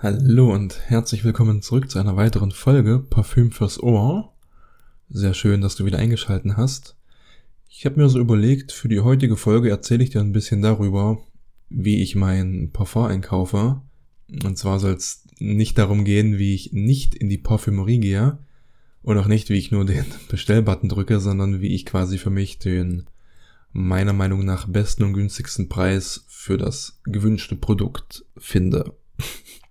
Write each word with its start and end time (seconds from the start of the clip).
Hallo 0.00 0.54
und 0.54 0.78
herzlich 0.88 1.24
willkommen 1.24 1.60
zurück 1.60 1.90
zu 1.90 1.98
einer 1.98 2.14
weiteren 2.14 2.52
Folge 2.52 3.00
Parfüm 3.00 3.50
fürs 3.50 3.82
Ohr. 3.82 4.32
Sehr 5.08 5.34
schön, 5.34 5.60
dass 5.60 5.74
du 5.74 5.86
wieder 5.86 5.98
eingeschalten 5.98 6.56
hast. 6.56 6.94
Ich 7.68 7.84
habe 7.84 8.00
mir 8.00 8.08
so 8.08 8.20
überlegt, 8.20 8.70
für 8.70 8.86
die 8.86 9.00
heutige 9.00 9.36
Folge 9.36 9.70
erzähle 9.70 10.04
ich 10.04 10.10
dir 10.10 10.20
ein 10.20 10.30
bisschen 10.30 10.62
darüber, 10.62 11.18
wie 11.68 12.00
ich 12.00 12.14
mein 12.14 12.70
Parfum 12.72 13.06
einkaufe. 13.06 13.82
Und 14.44 14.56
zwar 14.56 14.78
soll 14.78 14.92
es 14.92 15.24
nicht 15.40 15.76
darum 15.78 16.04
gehen, 16.04 16.38
wie 16.38 16.54
ich 16.54 16.72
nicht 16.72 17.16
in 17.16 17.28
die 17.28 17.38
Parfümerie 17.38 17.98
gehe 17.98 18.38
und 19.02 19.18
auch 19.18 19.26
nicht, 19.26 19.48
wie 19.48 19.58
ich 19.58 19.72
nur 19.72 19.84
den 19.84 20.04
Bestellbutton 20.28 20.88
drücke, 20.88 21.18
sondern 21.18 21.60
wie 21.60 21.74
ich 21.74 21.84
quasi 21.84 22.18
für 22.18 22.30
mich 22.30 22.60
den 22.60 23.06
meiner 23.72 24.12
Meinung 24.12 24.44
nach 24.44 24.68
besten 24.68 25.02
und 25.02 25.14
günstigsten 25.14 25.68
Preis 25.68 26.24
für 26.28 26.56
das 26.56 27.00
gewünschte 27.02 27.56
Produkt 27.56 28.24
finde. 28.36 28.94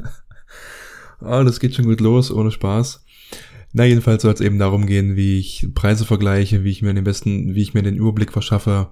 ah, 1.20 1.44
das 1.44 1.60
geht 1.60 1.74
schon 1.74 1.86
gut 1.86 2.00
los, 2.00 2.30
ohne 2.30 2.50
Spaß. 2.50 3.04
Na, 3.72 3.84
jedenfalls 3.84 4.22
soll 4.22 4.34
es 4.34 4.40
eben 4.40 4.58
darum 4.58 4.86
gehen, 4.86 5.16
wie 5.16 5.38
ich 5.38 5.68
Preise 5.74 6.04
vergleiche, 6.04 6.62
wie 6.62 6.70
ich 6.70 6.82
mir 6.82 6.92
den 6.92 7.04
besten, 7.04 7.54
wie 7.54 7.62
ich 7.62 7.72
mir 7.72 7.82
den 7.82 7.96
Überblick 7.96 8.32
verschaffe 8.32 8.90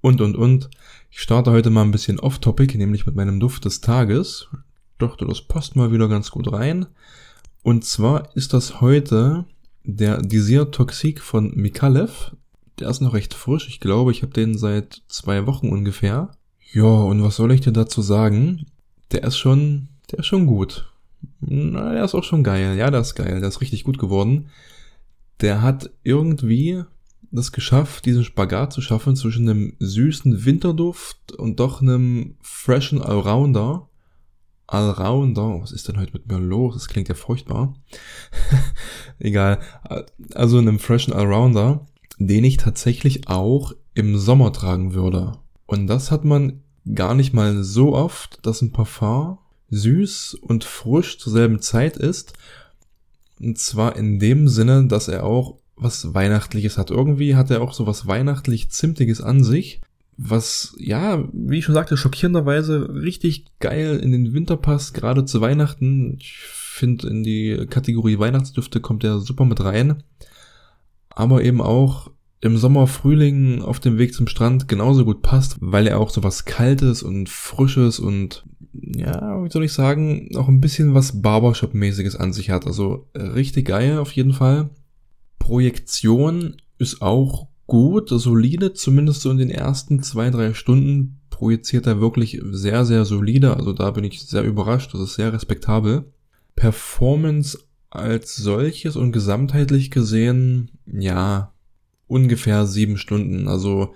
und, 0.00 0.20
und, 0.20 0.36
und. 0.36 0.68
Ich 1.10 1.20
starte 1.20 1.50
heute 1.50 1.70
mal 1.70 1.82
ein 1.82 1.90
bisschen 1.90 2.20
off-topic, 2.20 2.76
nämlich 2.76 3.06
mit 3.06 3.16
meinem 3.16 3.40
Duft 3.40 3.64
des 3.64 3.80
Tages. 3.80 4.48
Dachte, 4.98 5.24
das 5.24 5.40
passt 5.40 5.74
mal 5.74 5.92
wieder 5.92 6.08
ganz 6.08 6.30
gut 6.30 6.52
rein. 6.52 6.86
Und 7.62 7.84
zwar 7.84 8.34
ist 8.36 8.52
das 8.52 8.80
heute 8.80 9.46
der 9.84 10.20
Desir 10.20 10.70
Toxique 10.70 11.20
von 11.20 11.52
Mikalev. 11.54 12.36
Der 12.78 12.88
ist 12.88 13.00
noch 13.00 13.14
recht 13.14 13.34
frisch. 13.34 13.68
Ich 13.68 13.80
glaube, 13.80 14.12
ich 14.12 14.22
habe 14.22 14.32
den 14.32 14.56
seit 14.56 15.02
zwei 15.08 15.46
Wochen 15.46 15.68
ungefähr. 15.68 16.30
Ja, 16.72 16.84
und 16.84 17.22
was 17.22 17.36
soll 17.36 17.52
ich 17.52 17.60
dir 17.60 17.72
dazu 17.72 18.02
sagen? 18.02 18.66
Der 19.12 19.24
ist 19.24 19.38
schon, 19.38 19.88
der 20.10 20.20
ist 20.20 20.26
schon 20.26 20.46
gut. 20.46 20.92
Na, 21.40 21.92
der 21.92 22.04
ist 22.04 22.14
auch 22.14 22.24
schon 22.24 22.44
geil. 22.44 22.76
Ja, 22.76 22.90
der 22.90 23.00
ist 23.00 23.14
geil. 23.14 23.40
Der 23.40 23.48
ist 23.48 23.60
richtig 23.60 23.84
gut 23.84 23.98
geworden. 23.98 24.48
Der 25.40 25.62
hat 25.62 25.90
irgendwie 26.02 26.84
das 27.30 27.52
geschafft, 27.52 28.06
diesen 28.06 28.24
Spagat 28.24 28.72
zu 28.72 28.80
schaffen 28.80 29.16
zwischen 29.16 29.48
einem 29.48 29.74
süßen 29.78 30.44
Winterduft 30.44 31.32
und 31.32 31.60
doch 31.60 31.80
einem 31.80 32.36
freshen 32.42 33.00
Allrounder. 33.00 33.88
Allrounder, 34.66 35.60
was 35.60 35.72
ist 35.72 35.88
denn 35.88 35.98
heute 35.98 36.12
mit 36.12 36.26
mir 36.26 36.38
los? 36.38 36.74
Das 36.74 36.88
klingt 36.88 37.08
ja 37.08 37.14
furchtbar. 37.14 37.74
Egal. 39.18 39.60
Also 40.34 40.58
einem 40.58 40.78
freshen 40.78 41.12
Allrounder, 41.12 41.86
den 42.18 42.44
ich 42.44 42.56
tatsächlich 42.56 43.28
auch 43.28 43.72
im 43.94 44.16
Sommer 44.18 44.52
tragen 44.52 44.94
würde. 44.94 45.32
Und 45.66 45.86
das 45.86 46.10
hat 46.10 46.24
man 46.24 46.62
gar 46.94 47.14
nicht 47.14 47.32
mal 47.32 47.62
so 47.62 47.94
oft, 47.94 48.44
dass 48.46 48.62
ein 48.62 48.72
Parfum 48.72 49.38
süß 49.70 50.34
und 50.34 50.64
frisch 50.64 51.18
zur 51.18 51.32
selben 51.32 51.60
Zeit 51.60 51.96
ist. 51.96 52.32
Und 53.40 53.58
zwar 53.58 53.96
in 53.96 54.18
dem 54.18 54.48
Sinne, 54.48 54.86
dass 54.86 55.08
er 55.08 55.24
auch 55.24 55.58
was 55.76 56.12
Weihnachtliches 56.12 56.76
hat. 56.76 56.90
Irgendwie 56.90 57.36
hat 57.36 57.50
er 57.50 57.62
auch 57.62 57.72
so 57.72 57.86
was 57.86 58.06
weihnachtlich-zimtiges 58.06 59.20
an 59.22 59.42
sich, 59.42 59.80
was, 60.16 60.74
ja, 60.78 61.24
wie 61.32 61.58
ich 61.58 61.64
schon 61.64 61.74
sagte, 61.74 61.96
schockierenderweise 61.96 62.94
richtig 62.94 63.46
geil 63.58 63.98
in 64.02 64.12
den 64.12 64.34
Winter 64.34 64.58
passt, 64.58 64.92
gerade 64.92 65.24
zu 65.24 65.40
Weihnachten. 65.40 66.18
Ich 66.18 66.36
finde, 66.36 67.08
in 67.08 67.22
die 67.22 67.66
Kategorie 67.70 68.18
Weihnachtsdüfte 68.18 68.80
kommt 68.80 69.02
er 69.04 69.20
super 69.20 69.46
mit 69.46 69.64
rein. 69.64 70.02
Aber 71.08 71.42
eben 71.42 71.62
auch 71.62 72.10
im 72.40 72.56
Sommer, 72.56 72.86
Frühling 72.86 73.62
auf 73.62 73.80
dem 73.80 73.98
Weg 73.98 74.14
zum 74.14 74.26
Strand 74.26 74.66
genauso 74.66 75.04
gut 75.04 75.22
passt, 75.22 75.56
weil 75.60 75.86
er 75.86 75.98
auch 75.98 76.10
so 76.10 76.22
was 76.22 76.46
Kaltes 76.46 77.02
und 77.02 77.28
Frisches 77.28 77.98
und 77.98 78.44
ja, 78.72 79.44
wie 79.44 79.50
soll 79.50 79.64
ich 79.64 79.72
sagen, 79.72 80.30
auch 80.36 80.48
ein 80.48 80.60
bisschen 80.60 80.94
was 80.94 81.20
Barbershop-mäßiges 81.20 82.16
an 82.16 82.32
sich 82.32 82.50
hat. 82.50 82.66
Also 82.66 83.08
äh, 83.12 83.22
richtig 83.22 83.66
geil 83.66 83.98
auf 83.98 84.12
jeden 84.12 84.32
Fall. 84.32 84.70
Projektion 85.38 86.56
ist 86.78 87.02
auch 87.02 87.48
gut, 87.66 88.08
solide, 88.08 88.72
zumindest 88.72 89.22
so 89.22 89.30
in 89.30 89.38
den 89.38 89.50
ersten 89.50 90.02
zwei, 90.02 90.30
drei 90.30 90.54
Stunden 90.54 91.20
projiziert 91.30 91.86
er 91.86 92.00
wirklich 92.00 92.40
sehr, 92.50 92.84
sehr 92.84 93.04
solide. 93.04 93.56
Also 93.56 93.72
da 93.72 93.90
bin 93.90 94.04
ich 94.04 94.20
sehr 94.20 94.44
überrascht, 94.44 94.94
das 94.94 95.00
ist 95.00 95.14
sehr 95.14 95.32
respektabel. 95.32 96.04
Performance 96.56 97.58
als 97.90 98.36
solches 98.36 98.96
und 98.96 99.12
gesamtheitlich 99.12 99.90
gesehen, 99.90 100.70
ja, 100.86 101.52
ungefähr 102.10 102.66
sieben 102.66 102.98
Stunden. 102.98 103.48
Also 103.48 103.94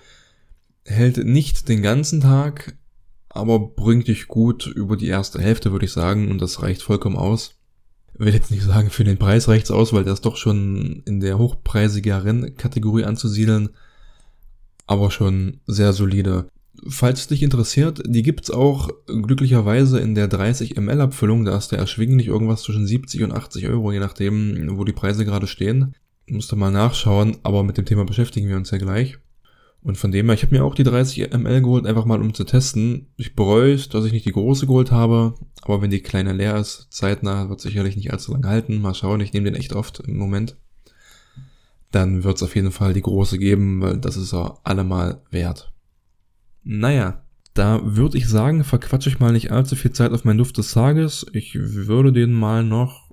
hält 0.84 1.18
nicht 1.24 1.68
den 1.68 1.82
ganzen 1.82 2.20
Tag, 2.20 2.76
aber 3.28 3.58
bringt 3.58 4.08
dich 4.08 4.28
gut 4.28 4.66
über 4.66 4.96
die 4.96 5.08
erste 5.08 5.40
Hälfte, 5.40 5.72
würde 5.72 5.86
ich 5.86 5.92
sagen, 5.92 6.30
und 6.30 6.40
das 6.40 6.62
reicht 6.62 6.82
vollkommen 6.82 7.16
aus. 7.16 7.56
Will 8.16 8.32
jetzt 8.32 8.52
nicht 8.52 8.62
sagen, 8.62 8.90
für 8.90 9.02
den 9.02 9.18
Preis 9.18 9.48
reicht's 9.48 9.72
aus, 9.72 9.92
weil 9.92 10.04
der 10.04 10.12
ist 10.12 10.24
doch 10.24 10.36
schon 10.36 11.02
in 11.04 11.18
der 11.18 11.38
hochpreisigeren 11.38 12.56
Kategorie 12.56 13.04
anzusiedeln, 13.04 13.70
aber 14.86 15.10
schon 15.10 15.60
sehr 15.66 15.92
solide. 15.92 16.46
Falls 16.86 17.20
es 17.20 17.26
dich 17.26 17.42
interessiert, 17.42 18.02
die 18.06 18.22
gibt's 18.22 18.50
auch 18.50 18.90
glücklicherweise 19.06 19.98
in 19.98 20.14
der 20.14 20.28
30 20.28 20.76
ml 20.76 21.00
Abfüllung, 21.00 21.44
da 21.44 21.56
ist 21.56 21.72
der 21.72 21.78
erschwinglich 21.80 22.28
irgendwas 22.28 22.62
zwischen 22.62 22.86
70 22.86 23.24
und 23.24 23.32
80 23.32 23.66
Euro, 23.68 23.90
je 23.90 24.00
nachdem, 24.00 24.76
wo 24.78 24.84
die 24.84 24.92
Preise 24.92 25.24
gerade 25.24 25.48
stehen. 25.48 25.94
Musste 26.26 26.56
mal 26.56 26.70
nachschauen, 26.70 27.36
aber 27.42 27.62
mit 27.62 27.76
dem 27.76 27.84
Thema 27.84 28.04
beschäftigen 28.04 28.48
wir 28.48 28.56
uns 28.56 28.70
ja 28.70 28.78
gleich. 28.78 29.18
Und 29.82 29.98
von 29.98 30.10
dem 30.10 30.26
her, 30.26 30.34
ich 30.34 30.42
habe 30.42 30.54
mir 30.54 30.64
auch 30.64 30.74
die 30.74 30.82
30 30.82 31.30
ml 31.34 31.60
geholt, 31.60 31.86
einfach 31.86 32.06
mal 32.06 32.20
um 32.22 32.32
zu 32.32 32.44
testen. 32.44 33.08
Ich 33.18 33.36
bereue 33.36 33.74
es, 33.74 33.90
dass 33.90 34.06
ich 34.06 34.12
nicht 34.12 34.24
die 34.24 34.32
große 34.32 34.66
geholt 34.66 34.90
habe, 34.90 35.34
aber 35.60 35.82
wenn 35.82 35.90
die 35.90 36.00
kleine 36.00 36.32
leer 36.32 36.56
ist, 36.56 36.86
zeitnah, 36.90 37.50
wird 37.50 37.60
sicherlich 37.60 37.94
nicht 37.94 38.10
allzu 38.10 38.32
lange 38.32 38.48
halten. 38.48 38.80
Mal 38.80 38.94
schauen, 38.94 39.20
ich 39.20 39.34
nehme 39.34 39.44
den 39.44 39.60
echt 39.60 39.74
oft 39.74 40.00
im 40.00 40.16
Moment. 40.16 40.56
Dann 41.90 42.24
wird 42.24 42.36
es 42.36 42.42
auf 42.42 42.56
jeden 42.56 42.72
Fall 42.72 42.94
die 42.94 43.02
große 43.02 43.36
geben, 43.38 43.82
weil 43.82 43.98
das 43.98 44.16
ist 44.16 44.32
ja 44.32 44.58
allemal 44.64 45.20
wert. 45.30 45.70
Naja, 46.62 47.22
da 47.52 47.80
würde 47.84 48.16
ich 48.16 48.26
sagen, 48.26 48.64
verquatsche 48.64 49.10
ich 49.10 49.20
mal 49.20 49.32
nicht 49.32 49.52
allzu 49.52 49.76
viel 49.76 49.92
Zeit 49.92 50.12
auf 50.12 50.24
meinen 50.24 50.38
Duft 50.38 50.56
des 50.56 50.72
Tages. 50.72 51.26
Ich 51.34 51.54
würde 51.54 52.10
den 52.10 52.32
mal 52.32 52.64
noch 52.64 53.03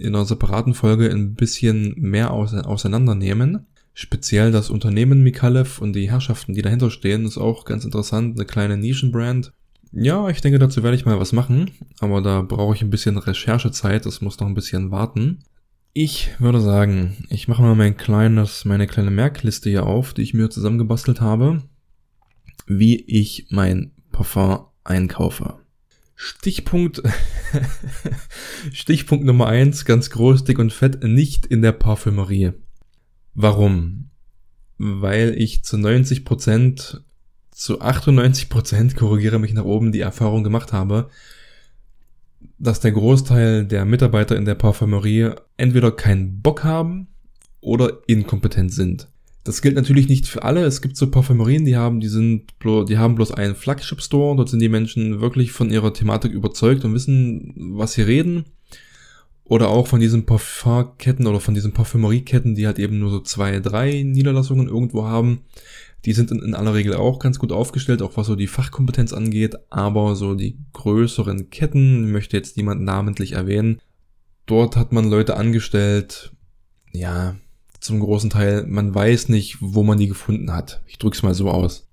in 0.00 0.14
einer 0.14 0.24
separaten 0.24 0.74
Folge 0.74 1.10
ein 1.10 1.34
bisschen 1.34 1.94
mehr 1.96 2.32
auseinandernehmen. 2.32 3.66
Speziell 3.92 4.52
das 4.52 4.70
Unternehmen 4.70 5.22
Mikalev 5.22 5.80
und 5.80 5.94
die 5.94 6.10
Herrschaften, 6.10 6.54
die 6.54 6.62
dahinter 6.62 6.90
stehen, 6.90 7.26
ist 7.26 7.38
auch 7.38 7.64
ganz 7.64 7.84
interessant. 7.84 8.36
Eine 8.36 8.46
kleine 8.46 8.76
Nischenbrand. 8.76 9.52
Ja, 9.92 10.28
ich 10.28 10.40
denke, 10.40 10.58
dazu 10.58 10.82
werde 10.82 10.96
ich 10.96 11.04
mal 11.04 11.18
was 11.18 11.32
machen, 11.32 11.72
aber 11.98 12.22
da 12.22 12.42
brauche 12.42 12.74
ich 12.74 12.82
ein 12.82 12.90
bisschen 12.90 13.18
Recherchezeit, 13.18 14.06
das 14.06 14.20
muss 14.20 14.38
noch 14.38 14.46
ein 14.46 14.54
bisschen 14.54 14.92
warten. 14.92 15.40
Ich 15.92 16.30
würde 16.38 16.60
sagen, 16.60 17.16
ich 17.28 17.48
mache 17.48 17.62
mal 17.62 17.74
mein 17.74 17.96
kleines, 17.96 18.64
meine 18.64 18.86
kleine 18.86 19.10
Merkliste 19.10 19.68
hier 19.68 19.86
auf, 19.86 20.14
die 20.14 20.22
ich 20.22 20.32
mir 20.32 20.48
zusammengebastelt 20.48 21.20
habe, 21.20 21.64
wie 22.66 23.00
ich 23.00 23.48
mein 23.50 23.90
Parfum 24.12 24.66
einkaufe. 24.84 25.59
Stichpunkt, 26.22 27.00
Stichpunkt 28.74 29.24
Nummer 29.24 29.46
eins, 29.46 29.86
ganz 29.86 30.10
groß, 30.10 30.44
dick 30.44 30.58
und 30.58 30.70
fett, 30.70 31.02
nicht 31.02 31.46
in 31.46 31.62
der 31.62 31.72
Parfümerie. 31.72 32.52
Warum? 33.32 34.10
Weil 34.76 35.34
ich 35.38 35.64
zu 35.64 35.78
90 35.78 36.26
Prozent, 36.26 37.02
zu 37.50 37.80
98 37.80 38.50
Prozent, 38.50 38.96
korrigiere 38.96 39.38
mich 39.38 39.54
nach 39.54 39.64
oben, 39.64 39.92
die 39.92 40.00
Erfahrung 40.00 40.44
gemacht 40.44 40.74
habe, 40.74 41.08
dass 42.58 42.80
der 42.80 42.92
Großteil 42.92 43.64
der 43.64 43.86
Mitarbeiter 43.86 44.36
in 44.36 44.44
der 44.44 44.56
Parfümerie 44.56 45.30
entweder 45.56 45.90
keinen 45.90 46.42
Bock 46.42 46.64
haben 46.64 47.08
oder 47.62 48.02
inkompetent 48.06 48.74
sind. 48.74 49.08
Das 49.42 49.62
gilt 49.62 49.74
natürlich 49.74 50.08
nicht 50.08 50.26
für 50.26 50.42
alle. 50.42 50.64
Es 50.64 50.82
gibt 50.82 50.96
so 50.96 51.10
Parfümerien, 51.10 51.64
die 51.64 51.76
haben, 51.76 52.00
die 52.00 52.08
sind, 52.08 52.52
die 52.62 52.98
haben 52.98 53.14
bloß 53.14 53.32
einen 53.32 53.54
Flagship 53.54 54.02
Store. 54.02 54.36
Dort 54.36 54.50
sind 54.50 54.60
die 54.60 54.68
Menschen 54.68 55.20
wirklich 55.20 55.52
von 55.52 55.70
ihrer 55.70 55.94
Thematik 55.94 56.32
überzeugt 56.32 56.84
und 56.84 56.92
wissen, 56.92 57.54
was 57.56 57.92
sie 57.92 58.02
reden. 58.02 58.44
Oder 59.44 59.68
auch 59.68 59.86
von 59.86 59.98
diesen 59.98 60.26
Parfumketten 60.26 61.26
oder 61.26 61.40
von 61.40 61.54
diesen 61.54 61.72
Parfümerieketten, 61.72 62.54
die 62.54 62.66
halt 62.66 62.78
eben 62.78 62.98
nur 62.98 63.10
so 63.10 63.20
zwei, 63.20 63.58
drei 63.60 64.02
Niederlassungen 64.02 64.68
irgendwo 64.68 65.06
haben. 65.06 65.40
Die 66.04 66.12
sind 66.12 66.30
in, 66.30 66.40
in 66.40 66.54
aller 66.54 66.74
Regel 66.74 66.94
auch 66.94 67.18
ganz 67.18 67.38
gut 67.38 67.50
aufgestellt, 67.50 68.02
auch 68.02 68.16
was 68.16 68.26
so 68.26 68.36
die 68.36 68.46
Fachkompetenz 68.46 69.12
angeht. 69.12 69.56
Aber 69.70 70.16
so 70.16 70.34
die 70.34 70.58
größeren 70.74 71.50
Ketten, 71.50 72.12
möchte 72.12 72.36
jetzt 72.36 72.58
niemand 72.58 72.82
namentlich 72.82 73.32
erwähnen. 73.32 73.80
Dort 74.46 74.76
hat 74.76 74.92
man 74.92 75.10
Leute 75.10 75.36
angestellt, 75.36 76.32
ja, 76.92 77.36
zum 77.80 78.00
großen 78.00 78.30
Teil, 78.30 78.66
man 78.66 78.94
weiß 78.94 79.28
nicht, 79.28 79.56
wo 79.60 79.82
man 79.82 79.98
die 79.98 80.08
gefunden 80.08 80.52
hat. 80.52 80.82
Ich 80.86 80.98
drück's 80.98 81.22
mal 81.22 81.34
so 81.34 81.50
aus. 81.50 81.88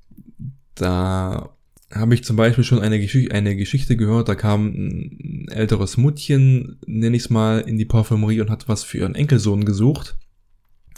Da 0.75 1.49
habe 1.91 2.13
ich 2.13 2.23
zum 2.23 2.35
Beispiel 2.35 2.63
schon 2.63 2.79
eine, 2.79 2.99
Gesch 2.99 3.31
eine 3.31 3.55
Geschichte 3.55 3.95
gehört, 3.95 4.27
da 4.27 4.35
kam 4.35 4.67
ein 4.67 5.47
älteres 5.49 5.95
Muttchen, 5.95 6.77
nenne 6.85 7.15
ich 7.15 7.23
es 7.23 7.29
mal, 7.29 7.61
in 7.61 7.77
die 7.77 7.85
Parfümerie 7.85 8.41
und 8.41 8.49
hat 8.49 8.67
was 8.67 8.83
für 8.83 8.97
ihren 8.97 9.15
Enkelsohn 9.15 9.63
gesucht. 9.63 10.17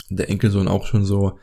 Der 0.08 0.28
Enkelsohn 0.28 0.66
auch 0.66 0.86
schon 0.86 1.04
so 1.04 1.38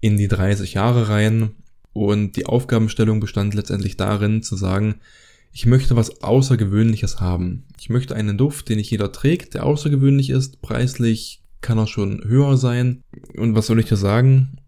in 0.00 0.18
die 0.18 0.28
30 0.28 0.74
Jahre 0.74 1.08
rein. 1.08 1.52
Und 1.94 2.36
die 2.36 2.44
Aufgabenstellung 2.44 3.20
bestand 3.20 3.54
letztendlich 3.54 3.96
darin, 3.96 4.42
zu 4.42 4.54
sagen, 4.56 4.96
Ich 5.52 5.64
möchte 5.64 5.96
was 5.96 6.22
Außergewöhnliches 6.22 7.18
haben. 7.18 7.64
Ich 7.80 7.88
möchte 7.88 8.14
einen 8.14 8.36
Duft, 8.36 8.68
den 8.68 8.76
nicht 8.76 8.90
jeder 8.90 9.10
trägt, 9.10 9.54
der 9.54 9.64
außergewöhnlich 9.64 10.28
ist. 10.28 10.60
Preislich 10.60 11.42
kann 11.60 11.78
er 11.78 11.86
schon 11.86 12.22
höher 12.24 12.56
sein. 12.56 13.02
Und 13.36 13.54
was 13.54 13.66
soll 13.66 13.80
ich 13.80 13.86
dir 13.86 13.96
sagen? 13.96 14.58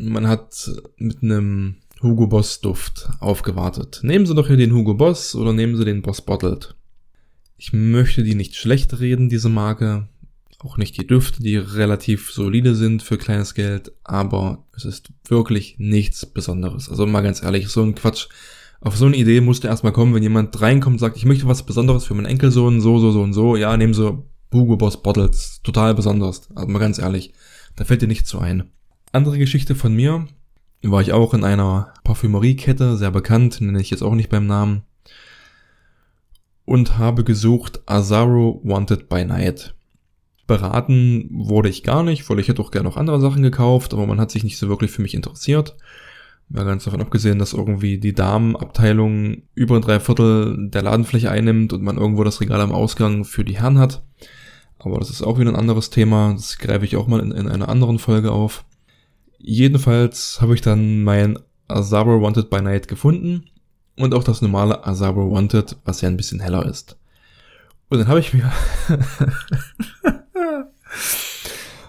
Man 0.00 0.26
hat 0.26 0.70
mit 0.96 1.22
einem 1.22 1.76
Hugo 2.02 2.26
Boss 2.26 2.60
Duft 2.60 3.08
aufgewartet. 3.20 4.00
Nehmen 4.02 4.26
Sie 4.26 4.34
doch 4.34 4.48
hier 4.48 4.56
den 4.56 4.74
Hugo 4.74 4.94
Boss 4.94 5.34
oder 5.34 5.52
nehmen 5.52 5.76
Sie 5.76 5.84
den 5.84 6.02
Boss 6.02 6.22
Bottled. 6.22 6.74
Ich 7.56 7.72
möchte 7.72 8.22
die 8.22 8.34
nicht 8.34 8.56
schlecht 8.56 9.00
reden, 9.00 9.28
diese 9.28 9.48
Marke. 9.48 10.08
Auch 10.58 10.76
nicht 10.76 10.96
die 10.96 11.06
Düfte, 11.06 11.42
die 11.42 11.56
relativ 11.56 12.30
solide 12.30 12.74
sind 12.74 13.02
für 13.02 13.18
kleines 13.18 13.54
Geld, 13.54 13.92
aber 14.02 14.64
es 14.74 14.84
ist 14.84 15.12
wirklich 15.28 15.76
nichts 15.78 16.26
Besonderes. 16.26 16.88
Also 16.88 17.06
mal 17.06 17.20
ganz 17.20 17.42
ehrlich, 17.42 17.68
so 17.68 17.82
ein 17.82 17.94
Quatsch. 17.94 18.28
Auf 18.80 18.96
so 18.96 19.06
eine 19.06 19.16
Idee 19.16 19.40
musste 19.40 19.68
erstmal 19.68 19.92
kommen, 19.92 20.14
wenn 20.14 20.22
jemand 20.22 20.60
reinkommt 20.60 20.94
und 20.94 20.98
sagt, 20.98 21.16
ich 21.16 21.24
möchte 21.24 21.46
was 21.46 21.64
Besonderes 21.64 22.04
für 22.04 22.14
meinen 22.14 22.26
Enkelsohn, 22.26 22.80
so, 22.80 22.98
so, 22.98 23.12
so 23.12 23.22
und 23.22 23.32
so. 23.32 23.56
Ja, 23.56 23.76
nehmen 23.76 23.94
Sie 23.94 24.22
Hugo 24.54 24.76
Boss 24.76 25.02
Bottles. 25.02 25.60
Total 25.62 25.94
besonders. 25.94 26.48
Also 26.54 26.68
mal 26.68 26.78
ganz 26.78 26.98
ehrlich, 26.98 27.34
da 27.76 27.84
fällt 27.84 28.02
dir 28.02 28.08
nichts 28.08 28.28
zu 28.28 28.38
ein. 28.38 28.70
Andere 29.12 29.38
Geschichte 29.38 29.74
von 29.74 29.94
mir 29.94 30.26
war 30.82 31.00
ich 31.00 31.12
auch 31.12 31.34
in 31.34 31.44
einer 31.44 31.92
Parfümeriekette, 32.04 32.96
sehr 32.96 33.10
bekannt, 33.10 33.60
nenne 33.60 33.80
ich 33.80 33.90
jetzt 33.90 34.02
auch 34.02 34.14
nicht 34.14 34.28
beim 34.28 34.46
Namen, 34.46 34.82
und 36.64 36.98
habe 36.98 37.24
gesucht 37.24 37.82
Azaro 37.86 38.60
Wanted 38.64 39.08
by 39.08 39.24
Night. 39.24 39.74
Beraten 40.46 41.28
wurde 41.30 41.68
ich 41.68 41.82
gar 41.82 42.02
nicht, 42.02 42.28
weil 42.28 42.38
ich 42.38 42.48
hätte 42.48 42.60
auch 42.60 42.70
gerne 42.70 42.88
noch 42.88 42.96
andere 42.96 43.20
Sachen 43.20 43.42
gekauft, 43.42 43.94
aber 43.94 44.06
man 44.06 44.20
hat 44.20 44.30
sich 44.30 44.44
nicht 44.44 44.58
so 44.58 44.68
wirklich 44.68 44.90
für 44.90 45.02
mich 45.02 45.14
interessiert. 45.14 45.76
Mal 46.50 46.66
ganz 46.66 46.84
davon 46.84 47.00
abgesehen, 47.00 47.38
dass 47.38 47.54
irgendwie 47.54 47.98
die 47.98 48.12
Damenabteilung 48.12 49.42
über 49.54 49.80
drei 49.80 49.98
Viertel 50.00 50.68
der 50.68 50.82
Ladenfläche 50.82 51.30
einnimmt 51.30 51.72
und 51.72 51.82
man 51.82 51.96
irgendwo 51.96 52.24
das 52.24 52.42
Regal 52.42 52.60
am 52.60 52.72
Ausgang 52.72 53.24
für 53.24 53.44
die 53.44 53.58
Herren 53.58 53.78
hat. 53.78 54.02
Aber 54.78 54.98
das 54.98 55.10
ist 55.10 55.22
auch 55.22 55.38
wieder 55.38 55.50
ein 55.50 55.56
anderes 55.56 55.90
Thema. 55.90 56.32
Das 56.34 56.58
greife 56.58 56.84
ich 56.84 56.96
auch 56.96 57.06
mal 57.06 57.20
in, 57.20 57.32
in 57.32 57.48
einer 57.48 57.68
anderen 57.68 57.98
Folge 57.98 58.32
auf. 58.32 58.64
Jedenfalls 59.38 60.40
habe 60.40 60.54
ich 60.54 60.60
dann 60.60 61.02
mein 61.02 61.38
Azaro 61.68 62.20
Wanted 62.20 62.50
by 62.50 62.60
Night 62.62 62.88
gefunden 62.88 63.44
und 63.96 64.14
auch 64.14 64.24
das 64.24 64.42
normale 64.42 64.86
Azaro 64.86 65.30
Wanted, 65.30 65.76
was 65.84 66.00
ja 66.00 66.08
ein 66.08 66.16
bisschen 66.16 66.40
heller 66.40 66.66
ist. 66.66 66.98
Und 67.88 67.98
dann 67.98 68.08
habe 68.08 68.20
ich 68.20 68.32
mir 68.32 68.50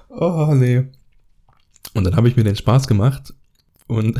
oh, 0.10 0.54
nee. 0.54 0.86
Und 1.94 2.04
dann 2.04 2.16
habe 2.16 2.28
ich 2.28 2.36
mir 2.36 2.44
den 2.44 2.56
Spaß 2.56 2.88
gemacht 2.88 3.34
und 3.88 4.20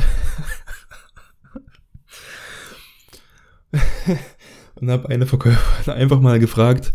und 4.76 4.90
habe 4.90 5.08
eine 5.08 5.26
Verkäuferin 5.26 5.94
einfach 5.94 6.20
mal 6.20 6.38
gefragt, 6.38 6.94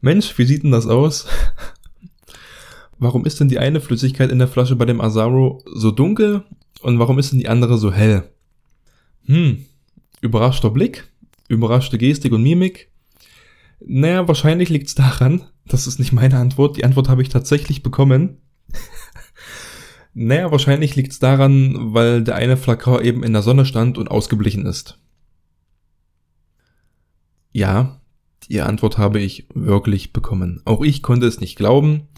Mensch, 0.00 0.36
wie 0.38 0.44
sieht 0.44 0.62
denn 0.62 0.70
das 0.70 0.86
aus? 0.86 1.26
Warum 2.98 3.24
ist 3.24 3.40
denn 3.40 3.48
die 3.48 3.58
eine 3.58 3.80
Flüssigkeit 3.80 4.30
in 4.30 4.38
der 4.38 4.48
Flasche 4.48 4.76
bei 4.76 4.84
dem 4.84 5.00
Azaro 5.00 5.62
so 5.74 5.90
dunkel 5.90 6.44
und 6.82 6.98
warum 6.98 7.18
ist 7.18 7.32
denn 7.32 7.38
die 7.38 7.48
andere 7.48 7.78
so 7.78 7.90
hell? 7.90 8.30
Hm, 9.24 9.64
überraschter 10.20 10.70
Blick, 10.70 11.08
überraschte 11.48 11.96
Gestik 11.96 12.32
und 12.32 12.42
Mimik. 12.42 12.90
Naja, 13.80 14.28
wahrscheinlich 14.28 14.68
liegt's 14.68 14.94
daran, 14.94 15.44
das 15.66 15.86
ist 15.86 15.98
nicht 15.98 16.12
meine 16.12 16.36
Antwort, 16.36 16.76
die 16.76 16.84
Antwort 16.84 17.08
habe 17.08 17.22
ich 17.22 17.30
tatsächlich 17.30 17.82
bekommen. 17.82 18.36
naja, 20.14 20.50
wahrscheinlich 20.50 20.94
liegt's 20.94 21.18
daran, 21.18 21.94
weil 21.94 22.22
der 22.22 22.34
eine 22.34 22.58
Flakon 22.58 23.02
eben 23.02 23.22
in 23.22 23.32
der 23.32 23.42
Sonne 23.42 23.64
stand 23.64 23.96
und 23.96 24.10
ausgeblichen 24.10 24.66
ist. 24.66 24.98
Ja, 27.52 27.99
die 28.48 28.60
Antwort 28.60 28.98
habe 28.98 29.20
ich 29.20 29.46
wirklich 29.54 30.12
bekommen. 30.12 30.60
Auch 30.64 30.82
ich 30.82 31.02
konnte 31.02 31.26
es 31.26 31.40
nicht 31.40 31.56
glauben. 31.56 32.08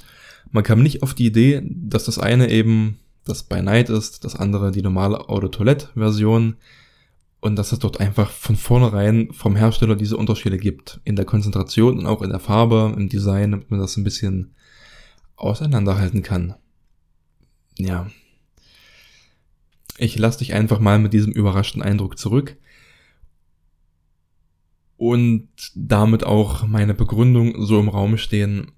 Man 0.51 0.65
kam 0.65 0.83
nicht 0.83 1.03
auf 1.03 1.15
die 1.15 1.27
Idee, 1.27 1.63
dass 1.65 2.05
das 2.05 2.19
eine 2.19 2.51
eben 2.51 2.99
das 3.25 3.45
bei 3.45 3.61
Night 3.61 3.89
ist, 3.89 4.25
das 4.25 4.37
andere 4.37 4.73
die 4.73 4.83
normale 4.83 5.29
Auto-Toilette-Version 5.29 6.57
und 7.41 7.57
dass 7.57 7.73
es 7.73 7.79
dort 7.81 8.01
einfach 8.01 8.31
von 8.31 8.57
vornherein 8.57 9.33
vom 9.33 9.57
Hersteller 9.57 9.97
diese 9.97 10.17
Unterschiede 10.17 10.59
gibt. 10.59 11.01
In 11.05 11.17
der 11.17 11.25
Konzentration 11.25 11.99
und 11.99 12.07
auch 12.07 12.23
in 12.23 12.31
der 12.31 12.39
Farbe, 12.39 12.95
im 12.97 13.09
Design, 13.09 13.51
damit 13.51 13.71
man 13.71 13.81
das 13.81 13.97
ein 13.97 14.05
bisschen 14.05 14.55
auseinanderhalten 15.37 16.23
kann. 16.23 16.55
Ja. 17.77 18.07
Ich 19.99 20.19
lasse 20.19 20.39
dich 20.39 20.55
einfach 20.55 20.79
mal 20.79 20.99
mit 20.99 21.13
diesem 21.13 21.33
überraschten 21.33 21.83
Eindruck 21.83 22.19
zurück. 22.19 22.57
Und 25.02 25.49
damit 25.75 26.22
auch 26.22 26.64
meine 26.64 26.94
Begründung 26.94 27.66
so 27.66 27.81
im 27.81 27.88
Raum 27.88 28.16
stehen, 28.19 28.70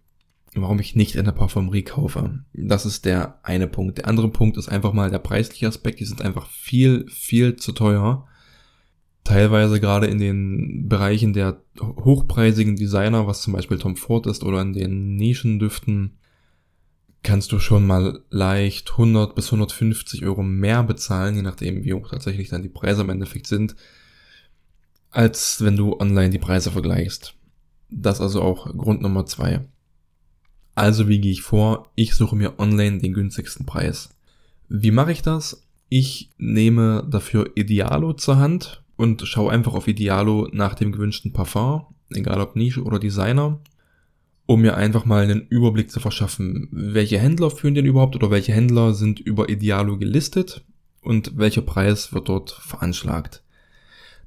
warum 0.55 0.79
ich 0.79 0.97
nicht 0.97 1.17
in 1.17 1.27
der 1.27 1.33
Parfümerie 1.33 1.83
kaufe. 1.83 2.45
Das 2.55 2.87
ist 2.87 3.05
der 3.05 3.41
eine 3.43 3.67
Punkt. 3.67 3.99
Der 3.99 4.09
andere 4.09 4.31
Punkt 4.31 4.57
ist 4.57 4.71
einfach 4.71 4.95
mal 4.95 5.11
der 5.11 5.19
preisliche 5.19 5.69
Aspekt. 5.69 6.01
Die 6.01 6.07
sind 6.07 6.23
einfach 6.23 6.49
viel, 6.49 7.05
viel 7.11 7.57
zu 7.57 7.73
teuer 7.73 8.27
teilweise 9.25 9.81
gerade 9.81 10.07
in 10.07 10.19
den 10.19 10.89
Bereichen 10.89 11.33
der 11.33 11.63
hochpreisigen 11.81 12.77
Designer, 12.77 13.27
was 13.27 13.43
zum 13.43 13.55
Beispiel 13.55 13.79
Tom 13.79 13.97
Ford 13.97 14.27
ist, 14.27 14.45
oder 14.45 14.61
in 14.61 14.75
den 14.75 15.17
Nischendüften, 15.17 16.19
kannst 17.23 17.51
du 17.53 17.59
schon 17.59 17.87
mal 17.87 18.21
leicht 18.29 18.93
100 18.93 19.35
bis 19.35 19.47
150 19.47 20.25
Euro 20.27 20.43
mehr 20.43 20.83
bezahlen, 20.83 21.37
je 21.37 21.43
nachdem, 21.43 21.85
wie 21.85 21.95
hoch 21.95 22.11
tatsächlich 22.11 22.51
dann 22.51 22.63
die 22.63 22.69
Preise 22.69 23.01
im 23.01 23.11
Endeffekt 23.11 23.47
sind, 23.47 23.75
als 25.15 25.65
wenn 25.65 25.77
du 25.77 25.99
online 25.99 26.31
die 26.31 26.39
Preise 26.39 26.71
vergleichst. 26.71 27.35
Das 27.89 28.21
also 28.21 28.43
auch 28.43 28.67
Grund 28.77 29.01
Nummer 29.01 29.27
zwei. 29.27 29.61
Also 30.75 31.09
wie 31.09 31.21
gehe 31.21 31.31
ich 31.31 31.43
vor? 31.43 31.89
Ich 31.95 32.15
suche 32.15 32.35
mir 32.35 32.59
online 32.59 32.99
den 32.99 33.15
günstigsten 33.15 33.65
Preis. 33.65 34.11
Wie 34.69 34.91
mache 34.91 35.13
ich 35.13 35.23
das? 35.23 35.63
Ich 35.89 36.31
nehme 36.37 37.07
dafür 37.09 37.53
Idealo 37.55 38.15
zur 38.15 38.39
Hand 38.39 38.83
und 38.97 39.23
schau 39.25 39.49
einfach 39.49 39.75
auf 39.75 39.87
Idealo 39.87 40.49
nach 40.53 40.75
dem 40.75 40.91
gewünschten 40.91 41.33
Parfum, 41.33 41.83
egal 42.11 42.41
ob 42.41 42.57
Nische 42.57 42.83
oder 42.83 42.99
Designer, 42.99 43.61
um 44.47 44.63
mir 44.63 44.77
einfach 44.77 45.05
mal 45.05 45.23
einen 45.23 45.47
Überblick 45.47 45.93
zu 45.93 46.01
verschaffen, 46.01 46.69
welche 46.73 47.21
Händler 47.21 47.51
führen 47.53 47.75
den 47.75 47.87
überhaupt 47.87 48.17
oder 48.17 48.33
welche 48.33 48.53
Händler 48.53 48.95
sind 48.95 49.21
über 49.21 49.49
Idealo 49.49 49.97
gelistet 49.97 50.65
und 51.03 51.39
welcher 51.39 51.63
Preis 51.63 52.13
wird 52.13 52.29
dort 52.29 52.51
veranschlagt. 52.51 53.44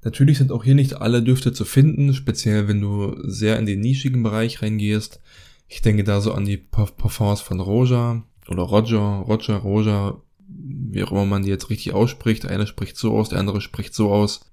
Natürlich 0.03 0.38
sind 0.38 0.51
auch 0.51 0.63
hier 0.63 0.75
nicht 0.75 0.95
alle 0.95 1.23
Düfte 1.23 1.53
zu 1.53 1.65
finden, 1.65 2.13
speziell 2.13 2.67
wenn 2.67 2.81
du 2.81 3.15
sehr 3.23 3.57
in 3.59 3.65
den 3.65 3.81
nischigen 3.81 4.23
Bereich 4.23 4.61
reingehst. 4.61 5.19
Ich 5.68 5.81
denke 5.81 6.04
da 6.04 6.21
so 6.21 6.33
an 6.33 6.45
die 6.45 6.57
Parfums 6.57 7.42
von 7.42 7.59
Roja 7.59 8.23
oder 8.47 8.63
Roger, 8.63 9.23
Roger, 9.27 9.57
Roja, 9.57 10.21
wie 10.47 11.04
auch 11.04 11.11
immer 11.11 11.25
man 11.25 11.44
die 11.44 11.49
jetzt 11.49 11.69
richtig 11.69 11.94
ausspricht. 11.94 12.45
Eine 12.45 12.68
spricht 12.68 12.97
so 12.97 13.18
aus, 13.18 13.30
der 13.30 13.39
andere 13.39 13.59
spricht 13.59 13.94
so 13.94 14.11
aus 14.11 14.47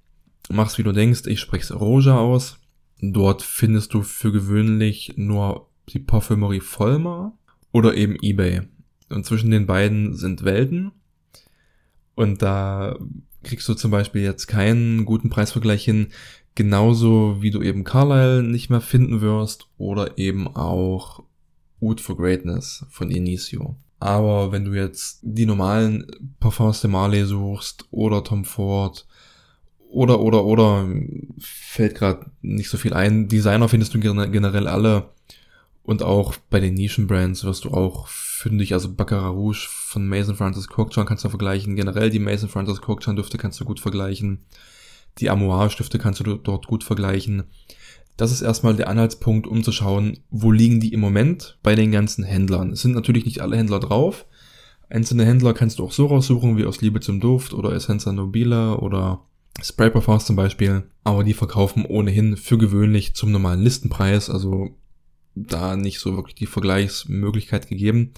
mach's 0.49 0.77
wie 0.77 0.83
du 0.83 0.91
denkst, 0.91 1.23
ich 1.25 1.39
spreche 1.39 1.73
Roja 1.73 2.17
aus. 2.17 2.59
Dort 3.01 3.41
findest 3.41 3.93
du 3.93 4.01
für 4.01 4.31
gewöhnlich 4.31 5.13
nur 5.17 5.69
die 5.89 5.99
Parfümerie 5.99 6.61
Vollmar 6.61 7.37
oder 7.71 7.95
eben 7.95 8.17
eBay. 8.21 8.61
Und 9.09 9.25
zwischen 9.25 9.51
den 9.51 9.65
beiden 9.65 10.15
sind 10.15 10.43
Welten. 10.43 10.91
Und 12.15 12.41
da 12.41 12.97
kriegst 13.45 13.69
du 13.69 13.73
zum 13.73 13.91
Beispiel 13.91 14.23
jetzt 14.23 14.47
keinen 14.47 15.05
guten 15.05 15.29
Preisvergleich 15.29 15.85
hin, 15.85 16.07
genauso 16.55 17.37
wie 17.41 17.51
du 17.51 17.61
eben 17.61 17.83
Carlyle 17.83 18.43
nicht 18.43 18.69
mehr 18.69 18.81
finden 18.81 19.21
wirst 19.21 19.67
oder 19.77 20.17
eben 20.17 20.47
auch 20.47 21.23
Oud 21.79 22.01
for 22.01 22.17
Greatness 22.17 22.85
von 22.89 23.09
Inicio. 23.09 23.77
Aber 23.99 24.51
wenn 24.51 24.65
du 24.65 24.73
jetzt 24.73 25.19
die 25.21 25.45
normalen 25.45 26.05
Parfums 26.39 26.81
de 26.81 26.89
Marley 26.89 27.25
suchst 27.25 27.85
oder 27.91 28.23
Tom 28.23 28.43
Ford 28.45 29.07
oder, 29.89 30.19
oder, 30.19 30.43
oder, 30.43 30.87
fällt 31.39 31.95
gerade 31.95 32.25
nicht 32.41 32.69
so 32.69 32.77
viel 32.77 32.93
ein. 32.93 33.29
Designer 33.29 33.69
findest 33.69 33.93
du 33.93 33.99
generell 33.99 34.67
alle. 34.67 35.09
Und 35.85 36.01
auch 36.01 36.35
bei 36.49 36.59
den 36.59 36.73
Nischenbrands 36.73 37.43
wirst 37.43 37.65
du 37.65 37.69
auch 37.69 38.07
fündig, 38.07 38.73
also 38.73 38.91
Baccarat 38.91 39.33
Rouge 39.33 39.67
von 39.69 40.07
Mason 40.07 40.35
Francis 40.35 40.67
Crockjohn 40.67 41.05
kannst 41.05 41.23
du 41.23 41.29
vergleichen. 41.29 41.75
Generell 41.75 42.09
die 42.09 42.19
Mason 42.19 42.49
Francis 42.49 42.81
Crockjohn 42.81 43.15
Düfte 43.15 43.37
kannst 43.37 43.59
du 43.59 43.65
gut 43.65 43.79
vergleichen. 43.79 44.45
Die 45.19 45.29
Amouage 45.29 45.73
Stifte 45.73 45.99
kannst 45.99 46.19
du 46.19 46.35
dort 46.35 46.65
gut 46.65 46.83
vergleichen. 46.83 47.43
Das 48.17 48.31
ist 48.31 48.41
erstmal 48.41 48.75
der 48.75 48.89
Anhaltspunkt, 48.89 49.45
um 49.45 49.63
zu 49.63 49.71
schauen, 49.71 50.17
wo 50.31 50.51
liegen 50.51 50.79
die 50.79 50.91
im 50.91 51.01
Moment 51.01 51.59
bei 51.61 51.75
den 51.75 51.91
ganzen 51.91 52.23
Händlern. 52.23 52.71
Es 52.71 52.81
sind 52.81 52.95
natürlich 52.95 53.25
nicht 53.25 53.41
alle 53.41 53.57
Händler 53.57 53.79
drauf. 53.79 54.25
Einzelne 54.89 55.25
Händler 55.25 55.53
kannst 55.53 55.77
du 55.79 55.83
auch 55.83 55.91
so 55.91 56.07
raussuchen, 56.07 56.57
wie 56.57 56.65
aus 56.65 56.81
Liebe 56.81 56.99
zum 56.99 57.19
Duft 57.19 57.53
oder 57.53 57.73
Essenza 57.73 58.11
Nobile 58.11 58.77
oder 58.77 59.21
Spray 59.61 59.89
Parfums 59.89 60.25
zum 60.25 60.35
Beispiel, 60.35 60.83
aber 61.03 61.23
die 61.23 61.33
verkaufen 61.33 61.85
ohnehin 61.85 62.37
für 62.37 62.57
gewöhnlich 62.57 63.15
zum 63.15 63.31
normalen 63.31 63.61
Listenpreis, 63.61 64.29
also 64.29 64.75
da 65.35 65.75
nicht 65.75 65.99
so 65.99 66.15
wirklich 66.15 66.35
die 66.35 66.45
Vergleichsmöglichkeit 66.45 67.67
gegeben. 67.67 68.11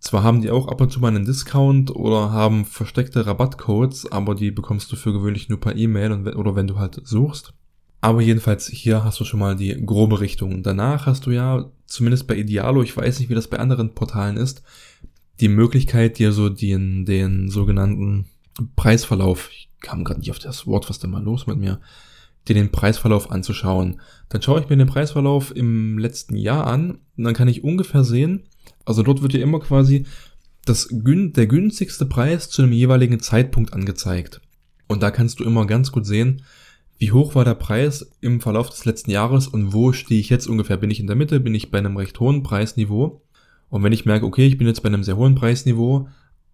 Zwar 0.00 0.22
haben 0.22 0.42
die 0.42 0.50
auch 0.50 0.68
ab 0.68 0.80
und 0.80 0.92
zu 0.92 1.00
mal 1.00 1.08
einen 1.08 1.24
Discount 1.24 1.90
oder 1.94 2.30
haben 2.30 2.64
versteckte 2.64 3.26
Rabattcodes, 3.26 4.10
aber 4.12 4.34
die 4.34 4.50
bekommst 4.50 4.92
du 4.92 4.96
für 4.96 5.12
gewöhnlich 5.12 5.48
nur 5.48 5.60
per 5.60 5.74
E-Mail 5.74 6.12
oder 6.36 6.54
wenn 6.54 6.68
du 6.68 6.78
halt 6.78 7.00
suchst. 7.04 7.52
Aber 8.00 8.20
jedenfalls 8.20 8.68
hier 8.68 9.02
hast 9.02 9.18
du 9.18 9.24
schon 9.24 9.40
mal 9.40 9.56
die 9.56 9.74
grobe 9.84 10.20
Richtung. 10.20 10.62
Danach 10.62 11.06
hast 11.06 11.26
du 11.26 11.32
ja, 11.32 11.68
zumindest 11.86 12.28
bei 12.28 12.36
Idealo, 12.36 12.82
ich 12.82 12.96
weiß 12.96 13.18
nicht, 13.18 13.28
wie 13.28 13.34
das 13.34 13.48
bei 13.48 13.58
anderen 13.58 13.94
Portalen 13.94 14.36
ist, 14.36 14.62
die 15.40 15.48
Möglichkeit, 15.48 16.18
dir 16.18 16.32
so 16.32 16.48
den, 16.48 17.04
den 17.04 17.48
sogenannten 17.48 18.26
Preisverlauf, 18.76 19.50
ich 19.52 19.68
kam 19.80 20.04
gerade 20.04 20.20
nicht 20.20 20.30
auf 20.30 20.38
das 20.38 20.66
Wort, 20.66 20.88
was 20.88 21.00
da 21.00 21.08
mal 21.08 21.22
los 21.22 21.46
mit 21.46 21.58
mir, 21.58 21.80
dir 22.48 22.54
den 22.54 22.72
Preisverlauf 22.72 23.30
anzuschauen. 23.30 24.00
Dann 24.28 24.42
schaue 24.42 24.60
ich 24.60 24.68
mir 24.68 24.76
den 24.76 24.88
Preisverlauf 24.88 25.54
im 25.54 25.98
letzten 25.98 26.36
Jahr 26.36 26.66
an 26.66 26.98
und 27.16 27.24
dann 27.24 27.34
kann 27.34 27.48
ich 27.48 27.64
ungefähr 27.64 28.04
sehen, 28.04 28.44
also 28.84 29.02
dort 29.02 29.22
wird 29.22 29.34
dir 29.34 29.42
immer 29.42 29.60
quasi 29.60 30.06
das, 30.64 30.88
der 30.90 31.46
günstigste 31.46 32.06
Preis 32.06 32.50
zu 32.50 32.62
einem 32.62 32.72
jeweiligen 32.72 33.20
Zeitpunkt 33.20 33.72
angezeigt. 33.72 34.40
Und 34.86 35.02
da 35.02 35.10
kannst 35.10 35.40
du 35.40 35.44
immer 35.44 35.66
ganz 35.66 35.92
gut 35.92 36.06
sehen, 36.06 36.42
wie 36.98 37.12
hoch 37.12 37.34
war 37.34 37.44
der 37.44 37.54
Preis 37.54 38.10
im 38.20 38.40
Verlauf 38.40 38.70
des 38.70 38.84
letzten 38.84 39.10
Jahres 39.10 39.46
und 39.46 39.72
wo 39.72 39.92
stehe 39.92 40.20
ich 40.20 40.30
jetzt 40.30 40.48
ungefähr? 40.48 40.76
Bin 40.76 40.90
ich 40.90 41.00
in 41.00 41.06
der 41.06 41.16
Mitte? 41.16 41.38
Bin 41.38 41.54
ich 41.54 41.70
bei 41.70 41.78
einem 41.78 41.96
recht 41.96 42.18
hohen 42.18 42.42
Preisniveau? 42.42 43.22
Und 43.70 43.82
wenn 43.84 43.92
ich 43.92 44.06
merke, 44.06 44.26
okay, 44.26 44.46
ich 44.46 44.58
bin 44.58 44.66
jetzt 44.66 44.82
bei 44.82 44.88
einem 44.88 45.04
sehr 45.04 45.16
hohen 45.16 45.34
Preisniveau, 45.34 46.08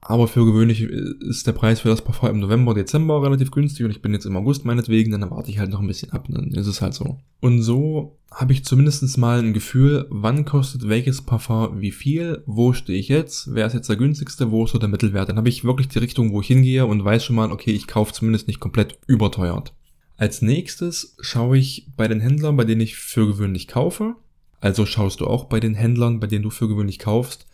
aber 0.06 0.28
für 0.28 0.44
gewöhnlich 0.44 0.82
ist 0.82 1.46
der 1.46 1.52
Preis 1.52 1.80
für 1.80 1.88
das 1.88 2.02
Parfum 2.02 2.28
im 2.28 2.40
November, 2.40 2.74
Dezember 2.74 3.22
relativ 3.22 3.50
günstig 3.50 3.86
und 3.86 3.90
ich 3.90 4.02
bin 4.02 4.12
jetzt 4.12 4.26
im 4.26 4.36
August 4.36 4.66
meinetwegen, 4.66 5.12
dann 5.12 5.30
warte 5.30 5.50
ich 5.50 5.58
halt 5.58 5.70
noch 5.70 5.80
ein 5.80 5.86
bisschen 5.86 6.12
ab, 6.12 6.26
dann 6.28 6.50
ist 6.50 6.66
es 6.66 6.82
halt 6.82 6.92
so. 6.92 7.18
Und 7.40 7.62
so 7.62 8.18
habe 8.30 8.52
ich 8.52 8.66
zumindest 8.66 9.16
mal 9.16 9.38
ein 9.38 9.54
Gefühl, 9.54 10.06
wann 10.10 10.44
kostet 10.44 10.88
welches 10.88 11.22
Parfum 11.22 11.80
wie 11.80 11.90
viel, 11.90 12.42
wo 12.44 12.74
stehe 12.74 12.98
ich 12.98 13.08
jetzt, 13.08 13.54
wer 13.54 13.66
ist 13.66 13.72
jetzt 13.72 13.88
der 13.88 13.96
günstigste, 13.96 14.50
wo 14.50 14.64
ist 14.64 14.72
so 14.72 14.78
der 14.78 14.90
Mittelwert. 14.90 15.30
Dann 15.30 15.38
habe 15.38 15.48
ich 15.48 15.64
wirklich 15.64 15.88
die 15.88 16.00
Richtung, 16.00 16.32
wo 16.32 16.42
ich 16.42 16.48
hingehe 16.48 16.84
und 16.84 17.02
weiß 17.02 17.24
schon 17.24 17.36
mal, 17.36 17.50
okay, 17.50 17.70
ich 17.70 17.86
kaufe 17.86 18.12
zumindest 18.12 18.46
nicht 18.46 18.60
komplett 18.60 18.98
überteuert. 19.06 19.72
Als 20.18 20.42
nächstes 20.42 21.16
schaue 21.20 21.56
ich 21.56 21.88
bei 21.96 22.08
den 22.08 22.20
Händlern, 22.20 22.56
bei 22.56 22.64
denen 22.64 22.82
ich 22.82 22.96
für 22.96 23.26
gewöhnlich 23.26 23.68
kaufe. 23.68 24.16
Also 24.60 24.84
schaust 24.84 25.20
du 25.20 25.26
auch 25.26 25.44
bei 25.44 25.60
den 25.60 25.74
Händlern, 25.74 26.20
bei 26.20 26.26
denen 26.26 26.42
du 26.42 26.50
für 26.50 26.68
gewöhnlich 26.68 26.98
kaufst 26.98 27.46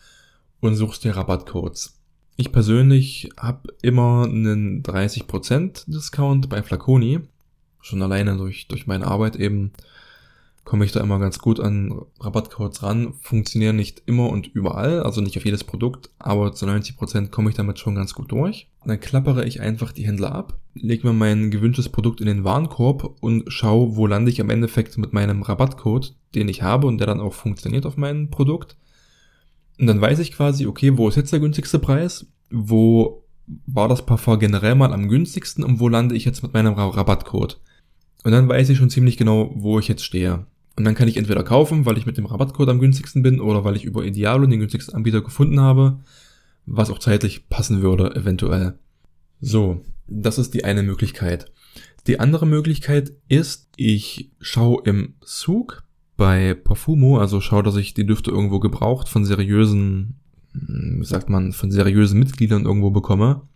und 0.61 0.75
suchst 0.75 1.05
dir 1.05 1.17
Rabattcodes. 1.17 2.00
Ich 2.37 2.53
persönlich 2.53 3.31
habe 3.37 3.75
immer 3.83 4.25
einen 4.25 4.83
30% 4.83 5.91
Discount 5.91 6.49
bei 6.49 6.63
Flaconi. 6.63 7.21
Schon 7.81 8.03
alleine 8.03 8.37
durch, 8.37 8.69
durch 8.69 8.87
meine 8.87 9.07
Arbeit 9.07 9.37
eben 9.37 9.73
komme 10.65 10.85
ich 10.85 10.93
da 10.93 11.01
immer 11.01 11.19
ganz 11.19 11.41
gut 11.41 11.59
an 11.59 12.01
Rabattcodes 12.21 12.83
ran. 12.83 13.15
Funktionieren 13.23 13.77
nicht 13.77 14.03
immer 14.07 14.29
und 14.31 14.47
überall, 14.47 15.03
also 15.03 15.21
nicht 15.21 15.37
auf 15.37 15.45
jedes 15.45 15.65
Produkt, 15.65 16.11
aber 16.19 16.53
zu 16.53 16.67
90% 16.67 17.31
komme 17.31 17.51
ich 17.51 17.57
damit 17.57 17.79
schon 17.79 17.95
ganz 17.95 18.15
gut 18.15 18.31
durch. 18.31 18.69
Dann 18.85 19.01
klappere 19.01 19.45
ich 19.45 19.61
einfach 19.61 19.93
die 19.93 20.07
Händler 20.07 20.33
ab, 20.33 20.59
lege 20.75 21.07
mir 21.07 21.13
mein 21.13 21.51
gewünschtes 21.51 21.89
Produkt 21.89 22.21
in 22.21 22.27
den 22.27 22.45
Warenkorb 22.45 23.17
und 23.21 23.53
schaue, 23.53 23.97
wo 23.97 24.07
lande 24.07 24.31
ich 24.31 24.39
im 24.39 24.51
Endeffekt 24.51 24.97
mit 24.97 25.13
meinem 25.13 25.43
Rabattcode, 25.43 26.15
den 26.35 26.49
ich 26.49 26.63
habe 26.63 26.87
und 26.87 26.99
der 26.99 27.09
dann 27.09 27.21
auch 27.21 27.35
funktioniert 27.35 27.85
auf 27.85 27.97
meinem 27.97 28.31
Produkt. 28.31 28.77
Und 29.81 29.87
dann 29.87 30.01
weiß 30.01 30.19
ich 30.19 30.33
quasi, 30.33 30.67
okay, 30.67 30.99
wo 30.99 31.09
ist 31.09 31.17
jetzt 31.17 31.33
der 31.33 31.41
günstigste 31.41 31.79
Preis? 31.79 32.27
Wo 32.51 33.25
war 33.67 33.89
das 33.89 34.05
Parfum 34.05 34.39
generell 34.39 34.75
mal 34.75 34.93
am 34.93 35.09
günstigsten 35.09 35.65
und 35.65 35.81
wo 35.81 35.89
lande 35.89 36.15
ich 36.15 36.27
jetzt 36.27 36.43
mit 36.43 36.53
meinem 36.53 36.75
Rabattcode? 36.75 37.59
Und 38.23 38.33
dann 38.33 38.47
weiß 38.47 38.69
ich 38.69 38.77
schon 38.77 38.91
ziemlich 38.91 39.17
genau, 39.17 39.51
wo 39.55 39.79
ich 39.79 39.89
jetzt 39.89 40.05
stehe. 40.05 40.45
Und 40.77 40.85
dann 40.85 40.95
kann 40.95 41.09
ich 41.09 41.17
entweder 41.17 41.43
kaufen, 41.43 41.87
weil 41.87 41.97
ich 41.97 42.05
mit 42.05 42.19
dem 42.19 42.27
Rabattcode 42.27 42.69
am 42.69 42.79
günstigsten 42.79 43.23
bin 43.23 43.41
oder 43.41 43.65
weil 43.65 43.75
ich 43.75 43.85
über 43.85 44.05
Idealo 44.05 44.47
den 44.47 44.61
günstigsten 44.61 44.95
Anbieter 44.95 45.23
gefunden 45.23 45.61
habe, 45.61 46.01
was 46.67 46.91
auch 46.91 46.99
zeitlich 46.99 47.49
passen 47.49 47.81
würde, 47.81 48.15
eventuell. 48.15 48.79
So, 49.41 49.81
das 50.07 50.39
ist 50.39 50.53
die 50.53 50.65
eine 50.65 50.83
Möglichkeit. 50.83 51.51
Die 52.07 52.21
andere 52.21 52.47
Möglichkeit 52.47 53.13
ist, 53.29 53.71
ich 53.77 54.31
schaue 54.41 54.83
im 54.85 55.15
Zug 55.25 55.85
bei 56.21 56.53
Parfumo, 56.53 57.17
also 57.17 57.41
schau, 57.41 57.63
dass 57.63 57.77
ich 57.77 57.95
die 57.95 58.05
Düfte 58.05 58.31
irgendwo 58.31 58.61
gebraucht 58.61 59.09
von 59.09 59.25
seriösen, 59.25 60.21
hm, 60.53 60.99
wie 61.01 61.05
sagt 61.07 61.31
man, 61.31 61.53
von 61.53 61.71
seriösen 61.71 62.19
Mitgliedern 62.19 62.67
irgendwo 62.67 62.91
bekomme. 62.91 63.49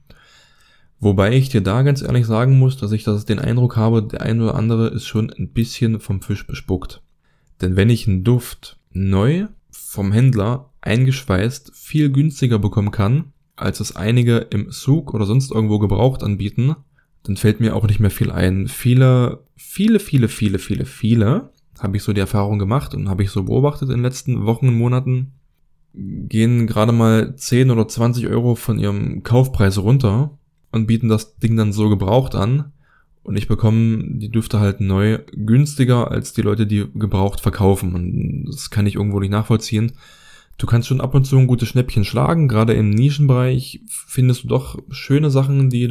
Wobei 0.98 1.36
ich 1.36 1.50
dir 1.50 1.60
da 1.60 1.82
ganz 1.82 2.00
ehrlich 2.00 2.24
sagen 2.24 2.58
muss, 2.58 2.78
dass 2.78 2.92
ich 2.92 3.04
das 3.04 3.26
den 3.26 3.38
Eindruck 3.38 3.76
habe, 3.76 4.02
der 4.02 4.22
eine 4.22 4.44
oder 4.44 4.54
andere 4.54 4.88
ist 4.88 5.06
schon 5.06 5.30
ein 5.30 5.50
bisschen 5.50 6.00
vom 6.00 6.22
Fisch 6.22 6.46
bespuckt. 6.46 7.02
Denn 7.60 7.76
wenn 7.76 7.90
ich 7.90 8.08
einen 8.08 8.24
Duft 8.24 8.78
neu 8.92 9.48
vom 9.70 10.10
Händler 10.12 10.70
eingeschweißt 10.80 11.72
viel 11.74 12.10
günstiger 12.10 12.58
bekommen 12.58 12.92
kann, 12.92 13.34
als 13.56 13.80
es 13.80 13.94
einige 13.94 14.38
im 14.38 14.70
Zug 14.70 15.12
oder 15.12 15.26
sonst 15.26 15.52
irgendwo 15.52 15.78
gebraucht 15.78 16.22
anbieten, 16.22 16.76
dann 17.24 17.36
fällt 17.36 17.60
mir 17.60 17.76
auch 17.76 17.86
nicht 17.86 18.00
mehr 18.00 18.10
viel 18.10 18.30
ein. 18.30 18.68
Viele, 18.68 19.44
viele, 19.54 20.00
viele, 20.00 20.28
viele, 20.28 20.58
viele, 20.58 20.86
viele 20.86 21.50
habe 21.80 21.96
ich 21.96 22.02
so 22.02 22.12
die 22.12 22.20
Erfahrung 22.20 22.58
gemacht 22.58 22.94
und 22.94 23.08
habe 23.08 23.22
ich 23.22 23.30
so 23.30 23.44
beobachtet 23.44 23.88
in 23.88 23.96
den 23.96 24.02
letzten 24.02 24.46
Wochen 24.46 24.68
und 24.68 24.78
Monaten, 24.78 25.32
gehen 25.94 26.66
gerade 26.66 26.92
mal 26.92 27.36
10 27.36 27.70
oder 27.70 27.86
20 27.86 28.26
Euro 28.28 28.54
von 28.54 28.78
ihrem 28.78 29.22
Kaufpreis 29.22 29.78
runter 29.78 30.36
und 30.72 30.86
bieten 30.86 31.08
das 31.08 31.36
Ding 31.36 31.56
dann 31.56 31.72
so 31.72 31.88
gebraucht 31.88 32.34
an. 32.34 32.72
Und 33.22 33.36
ich 33.36 33.48
bekomme 33.48 34.04
die 34.18 34.28
Düfte 34.28 34.60
halt 34.60 34.80
neu 34.80 35.20
günstiger 35.32 36.10
als 36.10 36.34
die 36.34 36.42
Leute, 36.42 36.66
die 36.66 36.86
gebraucht 36.94 37.40
verkaufen. 37.40 37.94
Und 37.94 38.44
das 38.46 38.68
kann 38.68 38.86
ich 38.86 38.96
irgendwo 38.96 39.18
nicht 39.18 39.30
nachvollziehen. 39.30 39.92
Du 40.58 40.66
kannst 40.66 40.88
schon 40.88 41.00
ab 41.00 41.14
und 41.14 41.24
zu 41.24 41.38
ein 41.38 41.46
gutes 41.46 41.68
Schnäppchen 41.68 42.04
schlagen. 42.04 42.48
Gerade 42.48 42.74
im 42.74 42.90
Nischenbereich 42.90 43.80
findest 43.88 44.44
du 44.44 44.48
doch 44.48 44.78
schöne 44.90 45.30
Sachen, 45.30 45.70
die 45.70 45.88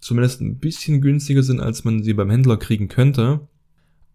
zumindest 0.00 0.40
ein 0.42 0.58
bisschen 0.58 1.00
günstiger 1.00 1.42
sind, 1.42 1.60
als 1.60 1.84
man 1.84 2.02
sie 2.02 2.14
beim 2.14 2.30
Händler 2.30 2.56
kriegen 2.56 2.88
könnte. 2.88 3.40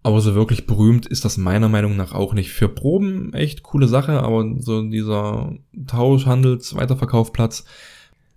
Aber 0.02 0.22
so 0.22 0.34
wirklich 0.34 0.66
berühmt 0.66 1.06
ist 1.06 1.26
das 1.26 1.38
meiner 1.38 1.68
Meinung 1.68 1.98
nach 1.98 2.14
auch 2.14 2.34
nicht. 2.34 2.52
Für 2.52 2.70
Proben 2.70 3.34
echt 3.34 3.64
coole 3.64 3.88
Sache, 3.88 4.22
aber 4.24 4.56
so 4.60 4.84
dieser 4.84 5.54
Tauschhandels 5.88 6.76
Weiterverkaufplatz, 6.76 7.66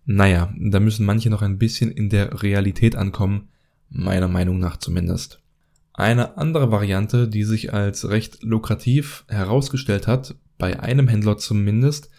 naja, 0.04 0.52
da 0.58 0.80
müssen 0.80 1.06
manche 1.06 1.30
noch 1.30 1.42
ein 1.42 1.58
bisschen 1.58 1.90
in 1.90 2.10
der 2.10 2.42
Realität 2.42 2.96
ankommen, 2.96 3.48
meiner 3.88 4.28
Meinung 4.28 4.58
nach 4.58 4.76
zumindest. 4.76 5.40
Eine 5.94 6.36
andere 6.36 6.72
Variante, 6.72 7.28
die 7.28 7.44
sich 7.44 7.72
als 7.72 8.08
recht 8.08 8.42
lukrativ 8.42 9.24
herausgestellt 9.28 10.06
hat, 10.08 10.34
bei 10.58 10.80
einem 10.80 11.06
Händler 11.06 11.36
zumindest, 11.36 12.10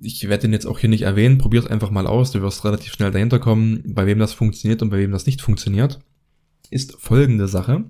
ich 0.00 0.28
werde 0.28 0.42
den 0.42 0.52
jetzt 0.52 0.66
auch 0.66 0.78
hier 0.78 0.90
nicht 0.90 1.02
erwähnen, 1.02 1.38
probier's 1.38 1.66
einfach 1.66 1.90
mal 1.90 2.06
aus, 2.06 2.32
du 2.32 2.42
wirst 2.42 2.64
relativ 2.64 2.92
schnell 2.92 3.10
dahinter 3.10 3.38
kommen, 3.38 3.82
bei 3.86 4.06
wem 4.06 4.18
das 4.18 4.34
funktioniert 4.34 4.82
und 4.82 4.90
bei 4.90 4.98
wem 4.98 5.12
das 5.12 5.26
nicht 5.26 5.40
funktioniert, 5.40 6.00
ist 6.70 6.96
folgende 7.00 7.48
Sache. 7.48 7.84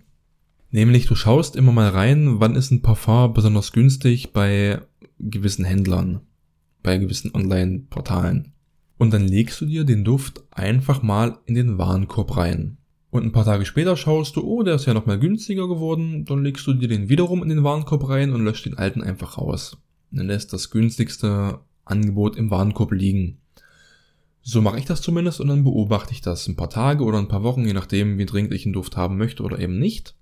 Nämlich, 0.74 1.06
du 1.06 1.14
schaust 1.14 1.54
immer 1.54 1.70
mal 1.70 1.90
rein, 1.90 2.40
wann 2.40 2.56
ist 2.56 2.72
ein 2.72 2.82
Parfum 2.82 3.32
besonders 3.32 3.70
günstig 3.70 4.32
bei 4.32 4.80
gewissen 5.20 5.64
Händlern, 5.64 6.22
bei 6.82 6.98
gewissen 6.98 7.32
Online-Portalen. 7.32 8.54
Und 8.98 9.12
dann 9.12 9.28
legst 9.28 9.60
du 9.60 9.66
dir 9.66 9.84
den 9.84 10.02
Duft 10.02 10.42
einfach 10.50 11.00
mal 11.00 11.38
in 11.46 11.54
den 11.54 11.78
Warenkorb 11.78 12.36
rein. 12.36 12.78
Und 13.12 13.22
ein 13.22 13.30
paar 13.30 13.44
Tage 13.44 13.66
später 13.66 13.96
schaust 13.96 14.34
du, 14.34 14.42
oh, 14.42 14.64
der 14.64 14.74
ist 14.74 14.86
ja 14.86 14.94
nochmal 14.94 15.20
günstiger 15.20 15.68
geworden, 15.68 16.24
dann 16.24 16.42
legst 16.42 16.66
du 16.66 16.72
dir 16.72 16.88
den 16.88 17.08
wiederum 17.08 17.44
in 17.44 17.50
den 17.50 17.62
Warenkorb 17.62 18.08
rein 18.08 18.32
und 18.32 18.42
löscht 18.42 18.66
den 18.66 18.76
alten 18.76 19.00
einfach 19.00 19.38
raus. 19.38 19.76
Und 20.10 20.18
dann 20.18 20.26
lässt 20.26 20.52
das 20.52 20.70
günstigste 20.70 21.60
Angebot 21.84 22.34
im 22.34 22.50
Warenkorb 22.50 22.90
liegen. 22.90 23.38
So 24.42 24.60
mache 24.60 24.80
ich 24.80 24.86
das 24.86 25.02
zumindest 25.02 25.40
und 25.40 25.46
dann 25.46 25.62
beobachte 25.62 26.10
ich 26.10 26.20
das 26.20 26.48
ein 26.48 26.56
paar 26.56 26.68
Tage 26.68 27.04
oder 27.04 27.18
ein 27.18 27.28
paar 27.28 27.44
Wochen, 27.44 27.64
je 27.64 27.74
nachdem, 27.74 28.18
wie 28.18 28.26
dringend 28.26 28.52
ich 28.52 28.66
einen 28.66 28.72
Duft 28.72 28.96
haben 28.96 29.16
möchte 29.16 29.44
oder 29.44 29.60
eben 29.60 29.78
nicht. 29.78 30.16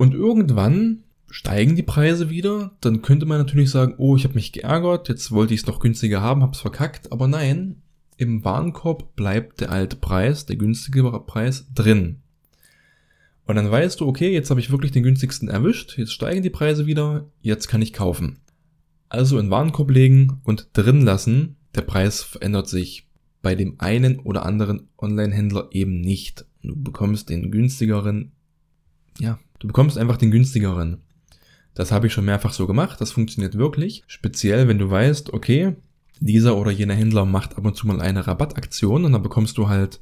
Und 0.00 0.14
irgendwann 0.14 1.02
steigen 1.28 1.76
die 1.76 1.82
Preise 1.82 2.30
wieder, 2.30 2.74
dann 2.80 3.02
könnte 3.02 3.26
man 3.26 3.36
natürlich 3.36 3.68
sagen, 3.68 3.96
oh, 3.98 4.16
ich 4.16 4.24
habe 4.24 4.32
mich 4.32 4.50
geärgert, 4.50 5.10
jetzt 5.10 5.30
wollte 5.30 5.52
ich 5.52 5.60
es 5.60 5.66
noch 5.66 5.78
günstiger 5.78 6.22
haben, 6.22 6.42
hab's 6.42 6.60
verkackt, 6.60 7.12
aber 7.12 7.28
nein, 7.28 7.82
im 8.16 8.42
Warenkorb 8.42 9.14
bleibt 9.14 9.60
der 9.60 9.70
alte 9.70 9.96
Preis, 9.96 10.46
der 10.46 10.56
günstige 10.56 11.02
Preis 11.26 11.66
drin. 11.74 12.22
Und 13.44 13.56
dann 13.56 13.70
weißt 13.70 14.00
du, 14.00 14.06
okay, 14.06 14.32
jetzt 14.32 14.48
habe 14.48 14.60
ich 14.60 14.70
wirklich 14.70 14.92
den 14.92 15.02
günstigsten 15.02 15.50
erwischt, 15.50 15.98
jetzt 15.98 16.14
steigen 16.14 16.42
die 16.42 16.48
Preise 16.48 16.86
wieder, 16.86 17.28
jetzt 17.42 17.68
kann 17.68 17.82
ich 17.82 17.92
kaufen. 17.92 18.38
Also 19.10 19.38
in 19.38 19.50
Warenkorb 19.50 19.90
legen 19.90 20.40
und 20.44 20.68
drin 20.72 21.02
lassen, 21.02 21.56
der 21.74 21.82
Preis 21.82 22.22
verändert 22.22 22.70
sich 22.70 23.06
bei 23.42 23.54
dem 23.54 23.78
einen 23.80 24.18
oder 24.20 24.46
anderen 24.46 24.88
Online-Händler 24.96 25.68
eben 25.72 26.00
nicht. 26.00 26.46
Du 26.62 26.74
bekommst 26.74 27.28
den 27.28 27.50
günstigeren, 27.50 28.32
ja, 29.20 29.38
Du 29.60 29.66
bekommst 29.66 29.98
einfach 29.98 30.16
den 30.16 30.32
günstigeren. 30.32 31.02
Das 31.74 31.92
habe 31.92 32.08
ich 32.08 32.12
schon 32.12 32.24
mehrfach 32.24 32.52
so 32.52 32.66
gemacht, 32.66 33.00
das 33.00 33.12
funktioniert 33.12 33.56
wirklich. 33.56 34.02
Speziell, 34.08 34.66
wenn 34.66 34.78
du 34.78 34.90
weißt, 34.90 35.32
okay, 35.32 35.76
dieser 36.18 36.56
oder 36.56 36.70
jener 36.70 36.94
Händler 36.94 37.24
macht 37.26 37.56
ab 37.56 37.64
und 37.64 37.76
zu 37.76 37.86
mal 37.86 38.00
eine 38.00 38.26
Rabattaktion 38.26 39.04
und 39.04 39.12
dann 39.12 39.22
bekommst 39.22 39.56
du 39.56 39.68
halt 39.68 40.00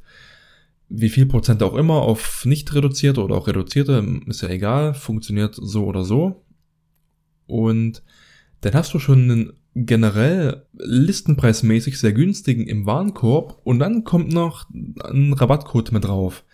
wie 0.89 1.11
viel 1.11 1.27
Prozent 1.27 1.63
auch 1.63 1.75
immer 1.75 1.97
auf 1.97 2.47
nicht 2.47 2.75
reduzierte 2.75 3.23
oder 3.23 3.37
auch 3.37 3.47
reduzierte, 3.47 4.23
ist 4.27 4.41
ja 4.41 4.49
egal, 4.49 4.95
funktioniert 4.95 5.55
so 5.55 5.85
oder 5.85 6.03
so. 6.03 6.45
Und 7.47 8.03
dann 8.63 8.73
hast 8.73 8.95
du 8.95 8.99
schon 8.99 9.31
einen 9.31 9.53
generell 9.75 10.67
listenpreismäßig 10.73 11.99
sehr 11.99 12.13
günstigen 12.13 12.67
im 12.67 12.87
Warenkorb 12.87 13.61
und 13.65 13.81
dann 13.81 14.05
kommt 14.05 14.33
noch 14.33 14.67
ein 15.05 15.35
Rabattcode 15.35 15.93
mit 15.93 16.05
drauf. 16.05 16.45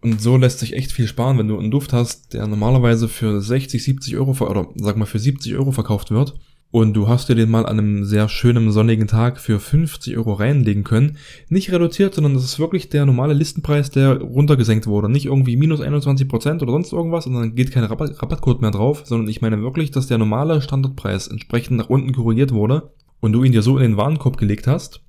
Und 0.00 0.20
so 0.20 0.36
lässt 0.36 0.60
sich 0.60 0.74
echt 0.74 0.92
viel 0.92 1.08
sparen, 1.08 1.38
wenn 1.38 1.48
du 1.48 1.58
einen 1.58 1.70
Duft 1.70 1.92
hast, 1.92 2.32
der 2.32 2.46
normalerweise 2.46 3.08
für 3.08 3.40
60, 3.40 3.82
70 3.82 4.16
Euro, 4.16 4.30
oder 4.46 4.68
sag 4.76 4.96
mal 4.96 5.06
für 5.06 5.18
70 5.18 5.56
Euro 5.56 5.72
verkauft 5.72 6.10
wird 6.10 6.34
und 6.70 6.92
du 6.94 7.08
hast 7.08 7.28
dir 7.28 7.34
den 7.34 7.50
mal 7.50 7.64
an 7.64 7.78
einem 7.78 8.04
sehr 8.04 8.28
schönen 8.28 8.70
sonnigen 8.70 9.06
Tag 9.06 9.40
für 9.40 9.58
50 9.58 10.16
Euro 10.18 10.34
reinlegen 10.34 10.84
können. 10.84 11.16
Nicht 11.48 11.72
reduziert, 11.72 12.14
sondern 12.14 12.34
das 12.34 12.44
ist 12.44 12.58
wirklich 12.58 12.90
der 12.90 13.06
normale 13.06 13.32
Listenpreis, 13.32 13.90
der 13.90 14.20
runtergesenkt 14.20 14.86
wurde. 14.86 15.08
Nicht 15.08 15.26
irgendwie 15.26 15.56
minus 15.56 15.80
21% 15.80 16.60
oder 16.62 16.72
sonst 16.72 16.92
irgendwas 16.92 17.26
und 17.26 17.34
dann 17.34 17.54
geht 17.54 17.72
kein 17.72 17.84
Rabatt 17.84 18.22
Rabattcode 18.22 18.60
mehr 18.60 18.70
drauf, 18.70 19.02
sondern 19.04 19.28
ich 19.28 19.40
meine 19.40 19.62
wirklich, 19.62 19.90
dass 19.90 20.08
der 20.08 20.18
normale 20.18 20.60
Standardpreis 20.60 21.28
entsprechend 21.28 21.78
nach 21.78 21.88
unten 21.88 22.12
korrigiert 22.12 22.52
wurde 22.52 22.90
und 23.20 23.32
du 23.32 23.44
ihn 23.44 23.52
dir 23.52 23.62
so 23.62 23.78
in 23.78 23.82
den 23.82 23.96
Warenkorb 23.96 24.36
gelegt 24.36 24.66
hast 24.66 25.00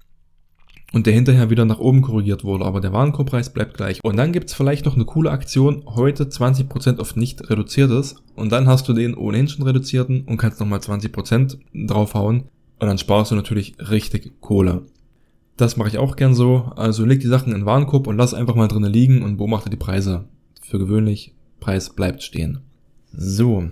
und 0.92 1.06
der 1.06 1.14
hinterher 1.14 1.50
wieder 1.50 1.66
nach 1.66 1.80
oben 1.80 2.02
korrigiert 2.02 2.44
wurde, 2.44 2.66
aber 2.66 2.82
der 2.82 2.94
Warenkorbpreis 2.94 3.54
bleibt 3.54 3.76
gleich. 3.76 4.04
Und 4.04 4.18
dann 4.18 4.32
gibt's 4.32 4.54
vielleicht 4.54 4.86
noch 4.86 4.96
eine 4.96 5.06
coole 5.06 5.32
Aktion, 5.32 5.84
heute 5.86 6.26
20% 6.26 7.00
auf 7.00 7.16
nicht 7.16 7.50
reduziertes 7.50 8.16
und 8.36 8.52
dann 8.52 8.68
hast 8.68 8.88
du 8.88 8.94
den 8.94 9.16
ohnehin 9.16 9.48
schon 9.48 9.66
reduzierten 9.66 10.24
und 10.26 10.38
kannst 10.38 10.60
nochmal 10.60 10.80
20% 10.80 11.58
draufhauen 11.88 12.46
und 12.80 12.88
dann 12.88 12.98
sparst 12.98 13.32
du 13.32 13.36
natürlich 13.36 13.76
richtig 13.80 14.42
Kohle. 14.42 14.84
Das 15.58 15.76
mache 15.76 15.90
ich 15.90 15.98
auch 15.98 16.16
gern 16.16 16.34
so, 16.34 16.72
also 16.76 17.04
leg 17.04 17.20
die 17.20 17.28
Sachen 17.28 17.52
in 17.52 17.60
den 17.60 17.66
Warenkorb 17.66 18.08
und 18.08 18.16
lass 18.16 18.34
einfach 18.34 18.56
mal 18.56 18.70
drinnen 18.70 18.92
liegen 18.92 19.22
und 19.24 19.38
beobachte 19.38 19.70
die 19.70 19.76
Preise. 19.76 20.26
Für 20.62 20.80
gewöhnlich, 20.80 21.34
Preis 21.60 21.90
bleibt 21.90 22.24
stehen. 22.24 22.60
So, 23.12 23.70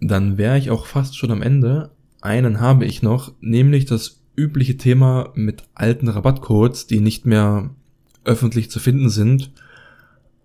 dann 0.00 0.36
wäre 0.36 0.58
ich 0.58 0.70
auch 0.70 0.86
fast 0.86 1.16
schon 1.16 1.30
am 1.30 1.42
Ende. 1.42 1.90
Einen 2.20 2.60
habe 2.60 2.84
ich 2.84 3.02
noch, 3.02 3.32
nämlich 3.40 3.86
das 3.86 4.20
übliche 4.36 4.76
Thema 4.76 5.30
mit 5.34 5.64
alten 5.74 6.08
Rabattcodes, 6.08 6.86
die 6.86 7.00
nicht 7.00 7.26
mehr 7.26 7.70
öffentlich 8.24 8.70
zu 8.70 8.80
finden 8.80 9.08
sind, 9.08 9.50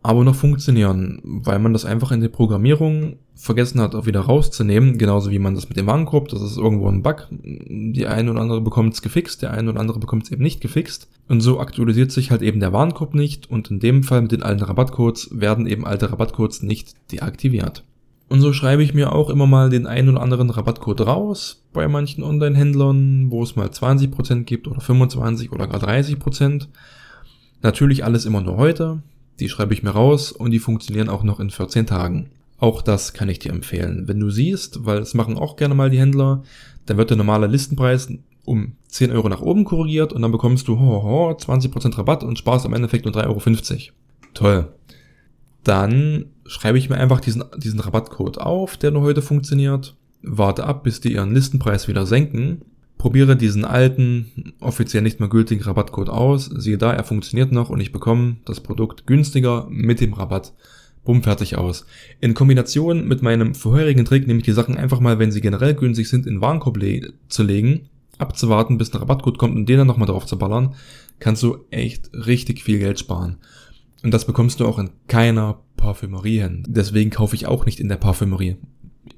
aber 0.04 0.24
noch 0.24 0.36
funktionieren, 0.36 1.20
weil 1.24 1.60
man 1.60 1.74
das 1.74 1.86
einfach 1.86 2.12
in 2.12 2.22
der 2.22 2.30
Programmierung 2.30 3.18
vergessen 3.36 3.80
hat, 3.80 3.94
auch 3.94 4.08
wieder 4.08 4.22
rauszunehmen, 4.22 4.98
genauso 4.98 5.30
wie 5.30 5.40
man 5.40 5.54
das 5.54 5.70
mit 5.70 5.78
dem 5.78 5.88
Warenkorb, 5.88 6.28
das 6.30 6.42
ist 6.42 6.58
irgendwo 6.58 6.88
ein 6.88 7.04
Bug, 7.04 7.28
die 7.32 8.08
eine 8.08 8.32
oder 8.32 8.42
andere 8.42 8.62
bekommt 8.62 8.94
es 8.94 9.02
gefixt, 9.02 9.42
der 9.42 9.52
eine 9.52 9.70
oder 9.70 9.80
andere 9.80 10.00
bekommt 10.00 10.24
es 10.24 10.32
eben 10.32 10.44
nicht 10.44 10.62
gefixt 10.62 11.08
und 11.28 11.42
so 11.42 11.60
aktualisiert 11.60 12.12
sich 12.12 12.32
halt 12.32 12.42
eben 12.42 12.60
der 12.60 12.74
Warenkorb 12.74 13.14
nicht 13.14 13.50
und 13.50 13.70
in 13.70 13.80
dem 13.80 14.04
Fall 14.04 14.24
mit 14.24 14.32
den 14.32 14.44
alten 14.44 14.64
Rabattcodes 14.64 15.30
werden 15.34 15.68
eben 15.68 15.86
alte 15.86 16.12
Rabattcodes 16.12 16.64
nicht 16.64 16.96
deaktiviert. 17.12 17.84
Und 18.32 18.40
so 18.40 18.54
schreibe 18.54 18.82
ich 18.82 18.94
mir 18.94 19.12
auch 19.12 19.30
immer 19.30 19.46
mal 19.46 19.70
den 19.70 19.86
einen 19.86 20.08
oder 20.08 20.22
anderen 20.22 20.50
Rabattcode 20.50 21.02
raus 21.02 21.66
bei 21.74 21.90
manchen 21.90 22.24
Online-Händlern, 22.24 23.30
wo 23.30 23.44
es 23.44 23.58
mal 23.58 23.68
20% 23.68 24.44
gibt 24.44 24.70
oder 24.70 24.80
25 24.80 25.52
oder 25.52 25.68
gar 25.68 25.84
30%. 25.84 26.68
Natürlich 27.62 28.06
alles 28.06 28.24
immer 28.24 28.40
nur 28.40 28.56
heute. 28.56 29.04
Die 29.42 29.50
schreibe 29.50 29.74
ich 29.74 29.84
mir 29.84 29.90
raus 29.90 30.32
und 30.32 30.52
die 30.52 30.60
funktionieren 30.60 31.10
auch 31.10 31.24
noch 31.24 31.42
in 31.42 31.50
14 31.50 31.86
Tagen. 31.86 32.30
Auch 32.58 32.82
das 32.82 33.12
kann 33.12 33.28
ich 33.28 33.40
dir 33.40 33.52
empfehlen. 33.52 34.08
Wenn 34.08 34.22
du 34.22 34.30
siehst, 34.30 34.86
weil 34.86 35.00
es 35.00 35.14
machen 35.14 35.38
auch 35.38 35.58
gerne 35.58 35.76
mal 35.76 35.90
die 35.90 36.00
Händler, 36.00 36.42
dann 36.86 36.96
wird 36.96 37.10
der 37.10 37.18
normale 37.18 37.48
Listenpreis 37.48 38.14
um 38.46 38.78
10 38.88 39.12
Euro 39.12 39.28
nach 39.28 39.42
oben 39.42 39.66
korrigiert 39.66 40.14
und 40.14 40.22
dann 40.22 40.32
bekommst 40.32 40.70
du 40.70 40.80
ho, 40.80 41.04
ho, 41.04 41.32
20% 41.32 41.98
Rabatt 41.98 42.24
und 42.24 42.40
sparst 42.40 42.66
am 42.66 42.76
Endeffekt 42.76 43.04
nur 43.04 43.14
3,50 43.14 43.28
Euro. 43.28 43.94
Toll. 44.34 44.74
Dann 45.66 46.28
schreibe 46.52 46.78
ich 46.78 46.90
mir 46.90 46.98
einfach 46.98 47.22
diesen, 47.22 47.46
diesen 47.58 47.80
Rabattcode 47.80 48.38
auf, 48.40 48.76
der 48.76 48.92
nur 48.92 49.04
heute 49.04 49.22
funktioniert, 49.22 49.96
warte 50.22 50.66
ab, 50.66 50.84
bis 50.84 51.00
die 51.00 51.14
ihren 51.14 51.34
Listenpreis 51.34 51.88
wieder 51.88 52.06
senken, 52.06 52.66
probiere 52.98 53.38
diesen 53.38 53.64
alten, 53.64 54.54
offiziell 54.60 55.02
nicht 55.02 55.22
mehr 55.22 55.30
gültigen 55.30 55.64
Rabattcode 55.64 56.10
aus, 56.10 56.46
siehe 56.46 56.78
da, 56.78 56.92
er 56.92 57.06
funktioniert 57.06 57.54
noch 57.54 57.70
und 57.70 57.80
ich 57.80 57.94
bekomme 57.94 58.36
das 58.44 58.60
Produkt 58.60 59.08
günstiger 59.08 59.66
mit 59.70 60.02
dem 60.02 60.14
Rabatt. 60.14 60.54
Bumm, 61.06 61.24
fertig 61.24 61.58
aus. 61.58 61.86
In 62.20 62.34
Kombination 62.34 63.08
mit 63.08 63.24
meinem 63.24 63.56
vorherigen 63.56 64.04
Trick, 64.04 64.28
nämlich 64.28 64.46
die 64.46 64.52
Sachen 64.52 64.78
einfach 64.78 65.00
mal, 65.00 65.20
wenn 65.20 65.32
sie 65.32 65.42
generell 65.42 65.74
günstig 65.74 66.10
sind, 66.10 66.28
in 66.28 66.42
Warenkorb 66.42 66.78
le 66.78 67.14
zu 67.30 67.44
legen, 67.44 67.90
abzuwarten, 68.20 68.78
bis 68.78 68.94
ein 68.94 69.00
Rabattcode 69.00 69.38
kommt 69.38 69.56
und 69.56 69.68
den 69.68 69.78
dann 69.78 69.88
nochmal 69.88 70.08
drauf 70.08 70.26
zu 70.26 70.38
ballern, 70.38 70.76
kannst 71.20 71.42
du 71.44 71.60
echt 71.72 72.12
richtig 72.14 72.62
viel 72.62 72.78
Geld 72.78 73.00
sparen. 73.00 73.38
Und 74.04 74.14
das 74.14 74.26
bekommst 74.26 74.60
du 74.60 74.66
auch 74.66 74.80
in 74.80 74.90
keiner 75.08 75.62
Parfümerie 75.78 76.42
hin. 76.42 76.64
Deswegen 76.68 77.10
kaufe 77.10 77.36
ich 77.36 77.48
auch 77.48 77.66
nicht 77.66 77.80
in 77.80 77.90
der 77.90 77.98
Parfümerie. 77.98 78.58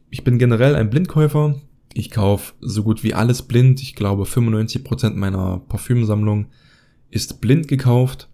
Ich 0.09 0.23
bin 0.23 0.39
generell 0.39 0.75
ein 0.75 0.89
Blindkäufer. 0.89 1.55
Ich 1.93 2.11
kaufe 2.11 2.53
so 2.59 2.83
gut 2.83 3.03
wie 3.03 3.13
alles 3.13 3.43
blind. 3.43 3.81
Ich 3.81 3.95
glaube 3.95 4.23
95% 4.23 5.15
meiner 5.15 5.59
Parfümsammlung 5.67 6.47
ist 7.09 7.41
blind 7.41 7.67
gekauft. 7.67 8.29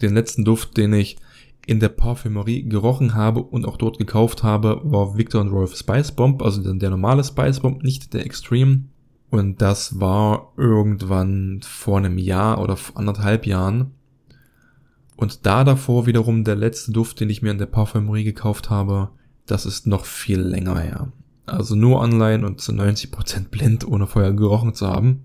Den 0.00 0.14
letzten 0.14 0.44
Duft, 0.44 0.76
den 0.76 0.92
ich 0.92 1.18
in 1.66 1.80
der 1.80 1.88
Parfümerie 1.88 2.68
gerochen 2.68 3.14
habe 3.14 3.42
und 3.42 3.66
auch 3.66 3.76
dort 3.76 3.98
gekauft 3.98 4.42
habe, 4.42 4.80
war 4.84 5.16
Victor 5.16 5.44
Rolf 5.46 5.76
Spice 5.76 6.12
Bomb, 6.12 6.42
also 6.42 6.72
der 6.72 6.90
normale 6.90 7.22
Spice 7.22 7.60
Bomb, 7.60 7.82
nicht 7.82 8.12
der 8.12 8.24
Extreme. 8.24 8.84
Und 9.30 9.62
das 9.62 10.00
war 10.00 10.52
irgendwann 10.56 11.60
vor 11.62 11.98
einem 11.98 12.18
Jahr 12.18 12.60
oder 12.60 12.76
anderthalb 12.94 13.46
Jahren. 13.46 13.92
Und 15.20 15.44
da 15.44 15.64
davor 15.64 16.06
wiederum 16.06 16.44
der 16.44 16.56
letzte 16.56 16.92
Duft, 16.92 17.20
den 17.20 17.28
ich 17.28 17.42
mir 17.42 17.50
in 17.50 17.58
der 17.58 17.66
Parfümerie 17.66 18.24
gekauft 18.24 18.70
habe, 18.70 19.10
das 19.44 19.66
ist 19.66 19.86
noch 19.86 20.06
viel 20.06 20.40
länger 20.40 20.78
her. 20.78 21.12
Also 21.44 21.74
nur 21.74 22.00
online 22.00 22.46
und 22.46 22.62
zu 22.62 22.72
90% 22.72 23.48
blind, 23.50 23.86
ohne 23.86 24.06
vorher 24.06 24.32
gerochen 24.32 24.72
zu 24.72 24.86
haben. 24.86 25.24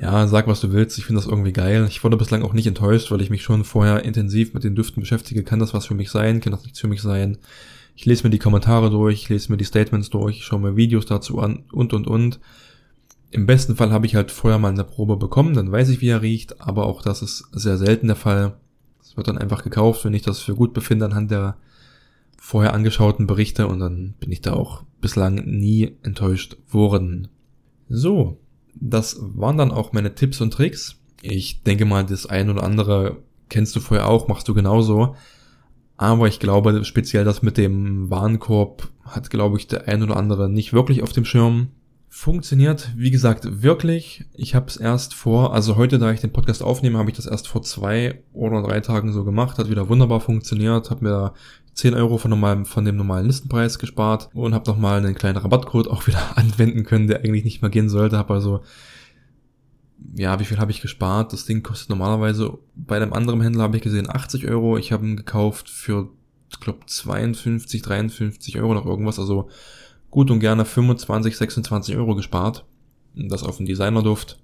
Ja, 0.00 0.26
sag 0.28 0.48
was 0.48 0.62
du 0.62 0.72
willst, 0.72 0.96
ich 0.96 1.04
finde 1.04 1.20
das 1.20 1.28
irgendwie 1.28 1.52
geil. 1.52 1.84
Ich 1.90 2.02
wurde 2.02 2.16
bislang 2.16 2.42
auch 2.42 2.54
nicht 2.54 2.66
enttäuscht, 2.66 3.10
weil 3.10 3.20
ich 3.20 3.28
mich 3.28 3.42
schon 3.42 3.64
vorher 3.64 4.02
intensiv 4.06 4.54
mit 4.54 4.64
den 4.64 4.74
Düften 4.74 5.02
beschäftige. 5.02 5.44
Kann 5.44 5.58
das 5.58 5.74
was 5.74 5.84
für 5.84 5.94
mich 5.94 6.10
sein? 6.10 6.40
Kann 6.40 6.52
das 6.52 6.62
nichts 6.62 6.80
für 6.80 6.88
mich 6.88 7.02
sein? 7.02 7.36
Ich 7.96 8.06
lese 8.06 8.24
mir 8.24 8.30
die 8.30 8.38
Kommentare 8.38 8.88
durch, 8.88 9.28
lese 9.28 9.52
mir 9.52 9.58
die 9.58 9.64
Statements 9.66 10.08
durch, 10.08 10.42
schaue 10.42 10.60
mir 10.60 10.76
Videos 10.76 11.04
dazu 11.04 11.38
an 11.40 11.64
und 11.70 11.92
und 11.92 12.06
und. 12.06 12.40
Im 13.30 13.44
besten 13.44 13.76
Fall 13.76 13.92
habe 13.92 14.06
ich 14.06 14.14
halt 14.14 14.30
vorher 14.30 14.58
mal 14.58 14.72
eine 14.72 14.84
Probe 14.84 15.18
bekommen, 15.18 15.52
dann 15.52 15.70
weiß 15.70 15.90
ich, 15.90 16.00
wie 16.00 16.08
er 16.08 16.22
riecht, 16.22 16.62
aber 16.62 16.86
auch 16.86 17.02
das 17.02 17.20
ist 17.20 17.44
sehr 17.52 17.76
selten 17.76 18.06
der 18.06 18.16
Fall 18.16 18.54
wird 19.14 19.28
dann 19.28 19.38
einfach 19.38 19.62
gekauft, 19.62 20.04
wenn 20.04 20.14
ich 20.14 20.22
das 20.22 20.40
für 20.40 20.54
gut 20.54 20.74
befinde 20.74 21.04
anhand 21.04 21.30
der 21.30 21.56
vorher 22.36 22.74
angeschauten 22.74 23.26
Berichte 23.26 23.66
und 23.68 23.78
dann 23.78 24.14
bin 24.20 24.30
ich 24.30 24.42
da 24.42 24.52
auch 24.52 24.82
bislang 25.00 25.36
nie 25.46 25.96
enttäuscht 26.02 26.56
worden. 26.68 27.28
So, 27.88 28.38
das 28.74 29.16
waren 29.20 29.56
dann 29.56 29.70
auch 29.70 29.92
meine 29.92 30.14
Tipps 30.14 30.40
und 30.40 30.52
Tricks. 30.52 30.96
Ich 31.22 31.62
denke 31.62 31.86
mal, 31.86 32.04
das 32.04 32.26
ein 32.26 32.50
oder 32.50 32.62
andere 32.62 33.16
kennst 33.48 33.74
du 33.76 33.80
vorher 33.80 34.08
auch, 34.08 34.28
machst 34.28 34.48
du 34.48 34.54
genauso. 34.54 35.16
Aber 35.96 36.26
ich 36.26 36.40
glaube, 36.40 36.84
speziell 36.84 37.24
das 37.24 37.42
mit 37.42 37.56
dem 37.56 38.10
Warenkorb 38.10 38.88
hat, 39.04 39.30
glaube 39.30 39.58
ich, 39.58 39.68
der 39.68 39.88
ein 39.88 40.02
oder 40.02 40.16
andere 40.16 40.50
nicht 40.50 40.72
wirklich 40.72 41.02
auf 41.02 41.12
dem 41.12 41.24
Schirm. 41.24 41.68
Funktioniert, 42.16 42.92
wie 42.94 43.10
gesagt, 43.10 43.64
wirklich. 43.64 44.24
Ich 44.34 44.54
habe 44.54 44.66
es 44.68 44.76
erst 44.76 45.14
vor, 45.14 45.52
also 45.52 45.74
heute, 45.74 45.98
da 45.98 46.12
ich 46.12 46.20
den 46.20 46.32
Podcast 46.32 46.62
aufnehme, 46.62 46.96
habe 46.96 47.10
ich 47.10 47.16
das 47.16 47.26
erst 47.26 47.48
vor 47.48 47.62
zwei 47.62 48.22
oder 48.32 48.62
drei 48.62 48.78
Tagen 48.78 49.12
so 49.12 49.24
gemacht. 49.24 49.58
Hat 49.58 49.68
wieder 49.68 49.88
wunderbar 49.88 50.20
funktioniert. 50.20 50.92
Habe 50.92 51.04
mir 51.04 51.34
10 51.74 51.92
Euro 51.94 52.16
von, 52.18 52.30
normalem, 52.30 52.66
von 52.66 52.84
dem 52.84 52.96
normalen 52.96 53.26
Listenpreis 53.26 53.80
gespart 53.80 54.30
und 54.32 54.54
habe 54.54 54.70
nochmal 54.70 54.98
einen 54.98 55.16
kleinen 55.16 55.38
Rabattcode 55.38 55.88
auch 55.88 56.06
wieder 56.06 56.38
anwenden 56.38 56.84
können, 56.84 57.08
der 57.08 57.18
eigentlich 57.18 57.42
nicht 57.42 57.62
mehr 57.62 57.70
gehen 57.70 57.88
sollte. 57.88 58.16
Habe 58.16 58.32
also, 58.32 58.62
ja, 60.14 60.38
wie 60.38 60.44
viel 60.44 60.58
habe 60.58 60.70
ich 60.70 60.80
gespart? 60.80 61.32
Das 61.32 61.46
Ding 61.46 61.64
kostet 61.64 61.90
normalerweise, 61.90 62.58
bei 62.76 62.94
einem 62.94 63.12
anderen 63.12 63.40
Händler 63.40 63.64
habe 63.64 63.76
ich 63.76 63.82
gesehen 63.82 64.08
80 64.08 64.46
Euro. 64.46 64.78
Ich 64.78 64.92
habe 64.92 65.04
ihn 65.04 65.16
gekauft 65.16 65.68
für, 65.68 66.10
glaube, 66.60 66.86
52, 66.86 67.82
53 67.82 68.60
Euro 68.60 68.72
noch 68.72 68.86
irgendwas. 68.86 69.18
Also 69.18 69.48
gut 70.14 70.30
und 70.30 70.38
gerne 70.38 70.64
25, 70.64 71.36
26 71.36 71.96
Euro 71.96 72.14
gespart. 72.14 72.64
Das 73.16 73.42
auf 73.42 73.56
den 73.56 73.66
Designerduft. 73.66 74.38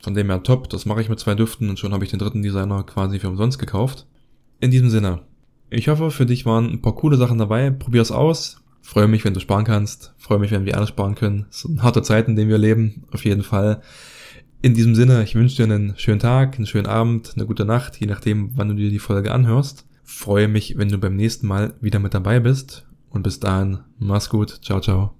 Von 0.00 0.14
dem 0.14 0.30
her 0.30 0.44
top, 0.44 0.70
das 0.70 0.86
mache 0.86 1.00
ich 1.00 1.08
mit 1.08 1.18
zwei 1.18 1.34
Düften 1.34 1.68
und 1.68 1.78
schon 1.78 1.92
habe 1.92 2.04
ich 2.04 2.10
den 2.10 2.20
dritten 2.20 2.40
Designer 2.40 2.84
quasi 2.84 3.18
für 3.18 3.28
umsonst 3.28 3.58
gekauft. 3.58 4.06
In 4.60 4.70
diesem 4.70 4.90
Sinne, 4.90 5.22
ich 5.70 5.88
hoffe, 5.88 6.12
für 6.12 6.24
dich 6.24 6.46
waren 6.46 6.70
ein 6.70 6.82
paar 6.82 6.94
coole 6.94 7.16
Sachen 7.16 7.38
dabei. 7.38 7.70
Probier's 7.70 8.12
aus. 8.12 8.62
Freue 8.80 9.08
mich, 9.08 9.24
wenn 9.24 9.34
du 9.34 9.40
sparen 9.40 9.64
kannst. 9.64 10.14
Freue 10.18 10.38
mich, 10.38 10.52
wenn 10.52 10.66
wir 10.66 10.76
alle 10.76 10.86
sparen 10.86 11.16
können. 11.16 11.46
Es 11.50 11.62
sind 11.62 11.82
harte 11.82 12.02
Zeiten, 12.02 12.30
in 12.30 12.36
denen 12.36 12.50
wir 12.50 12.58
leben. 12.58 13.02
Auf 13.10 13.24
jeden 13.24 13.42
Fall. 13.42 13.82
In 14.62 14.74
diesem 14.74 14.94
Sinne, 14.94 15.24
ich 15.24 15.34
wünsche 15.34 15.56
dir 15.56 15.64
einen 15.64 15.94
schönen 15.96 16.20
Tag, 16.20 16.56
einen 16.56 16.66
schönen 16.66 16.86
Abend, 16.86 17.32
eine 17.34 17.46
gute 17.46 17.64
Nacht, 17.64 17.98
je 17.98 18.06
nachdem, 18.06 18.52
wann 18.54 18.68
du 18.68 18.74
dir 18.74 18.90
die 18.90 19.00
Folge 19.00 19.32
anhörst. 19.32 19.84
Freue 20.04 20.46
mich, 20.46 20.78
wenn 20.78 20.88
du 20.88 20.98
beim 20.98 21.16
nächsten 21.16 21.48
Mal 21.48 21.74
wieder 21.80 21.98
mit 21.98 22.14
dabei 22.14 22.38
bist 22.38 22.87
und 23.10 23.22
bis 23.22 23.40
dahin, 23.40 23.80
mach's 23.98 24.28
gut. 24.28 24.60
Ciao, 24.62 24.80
ciao. 24.80 25.14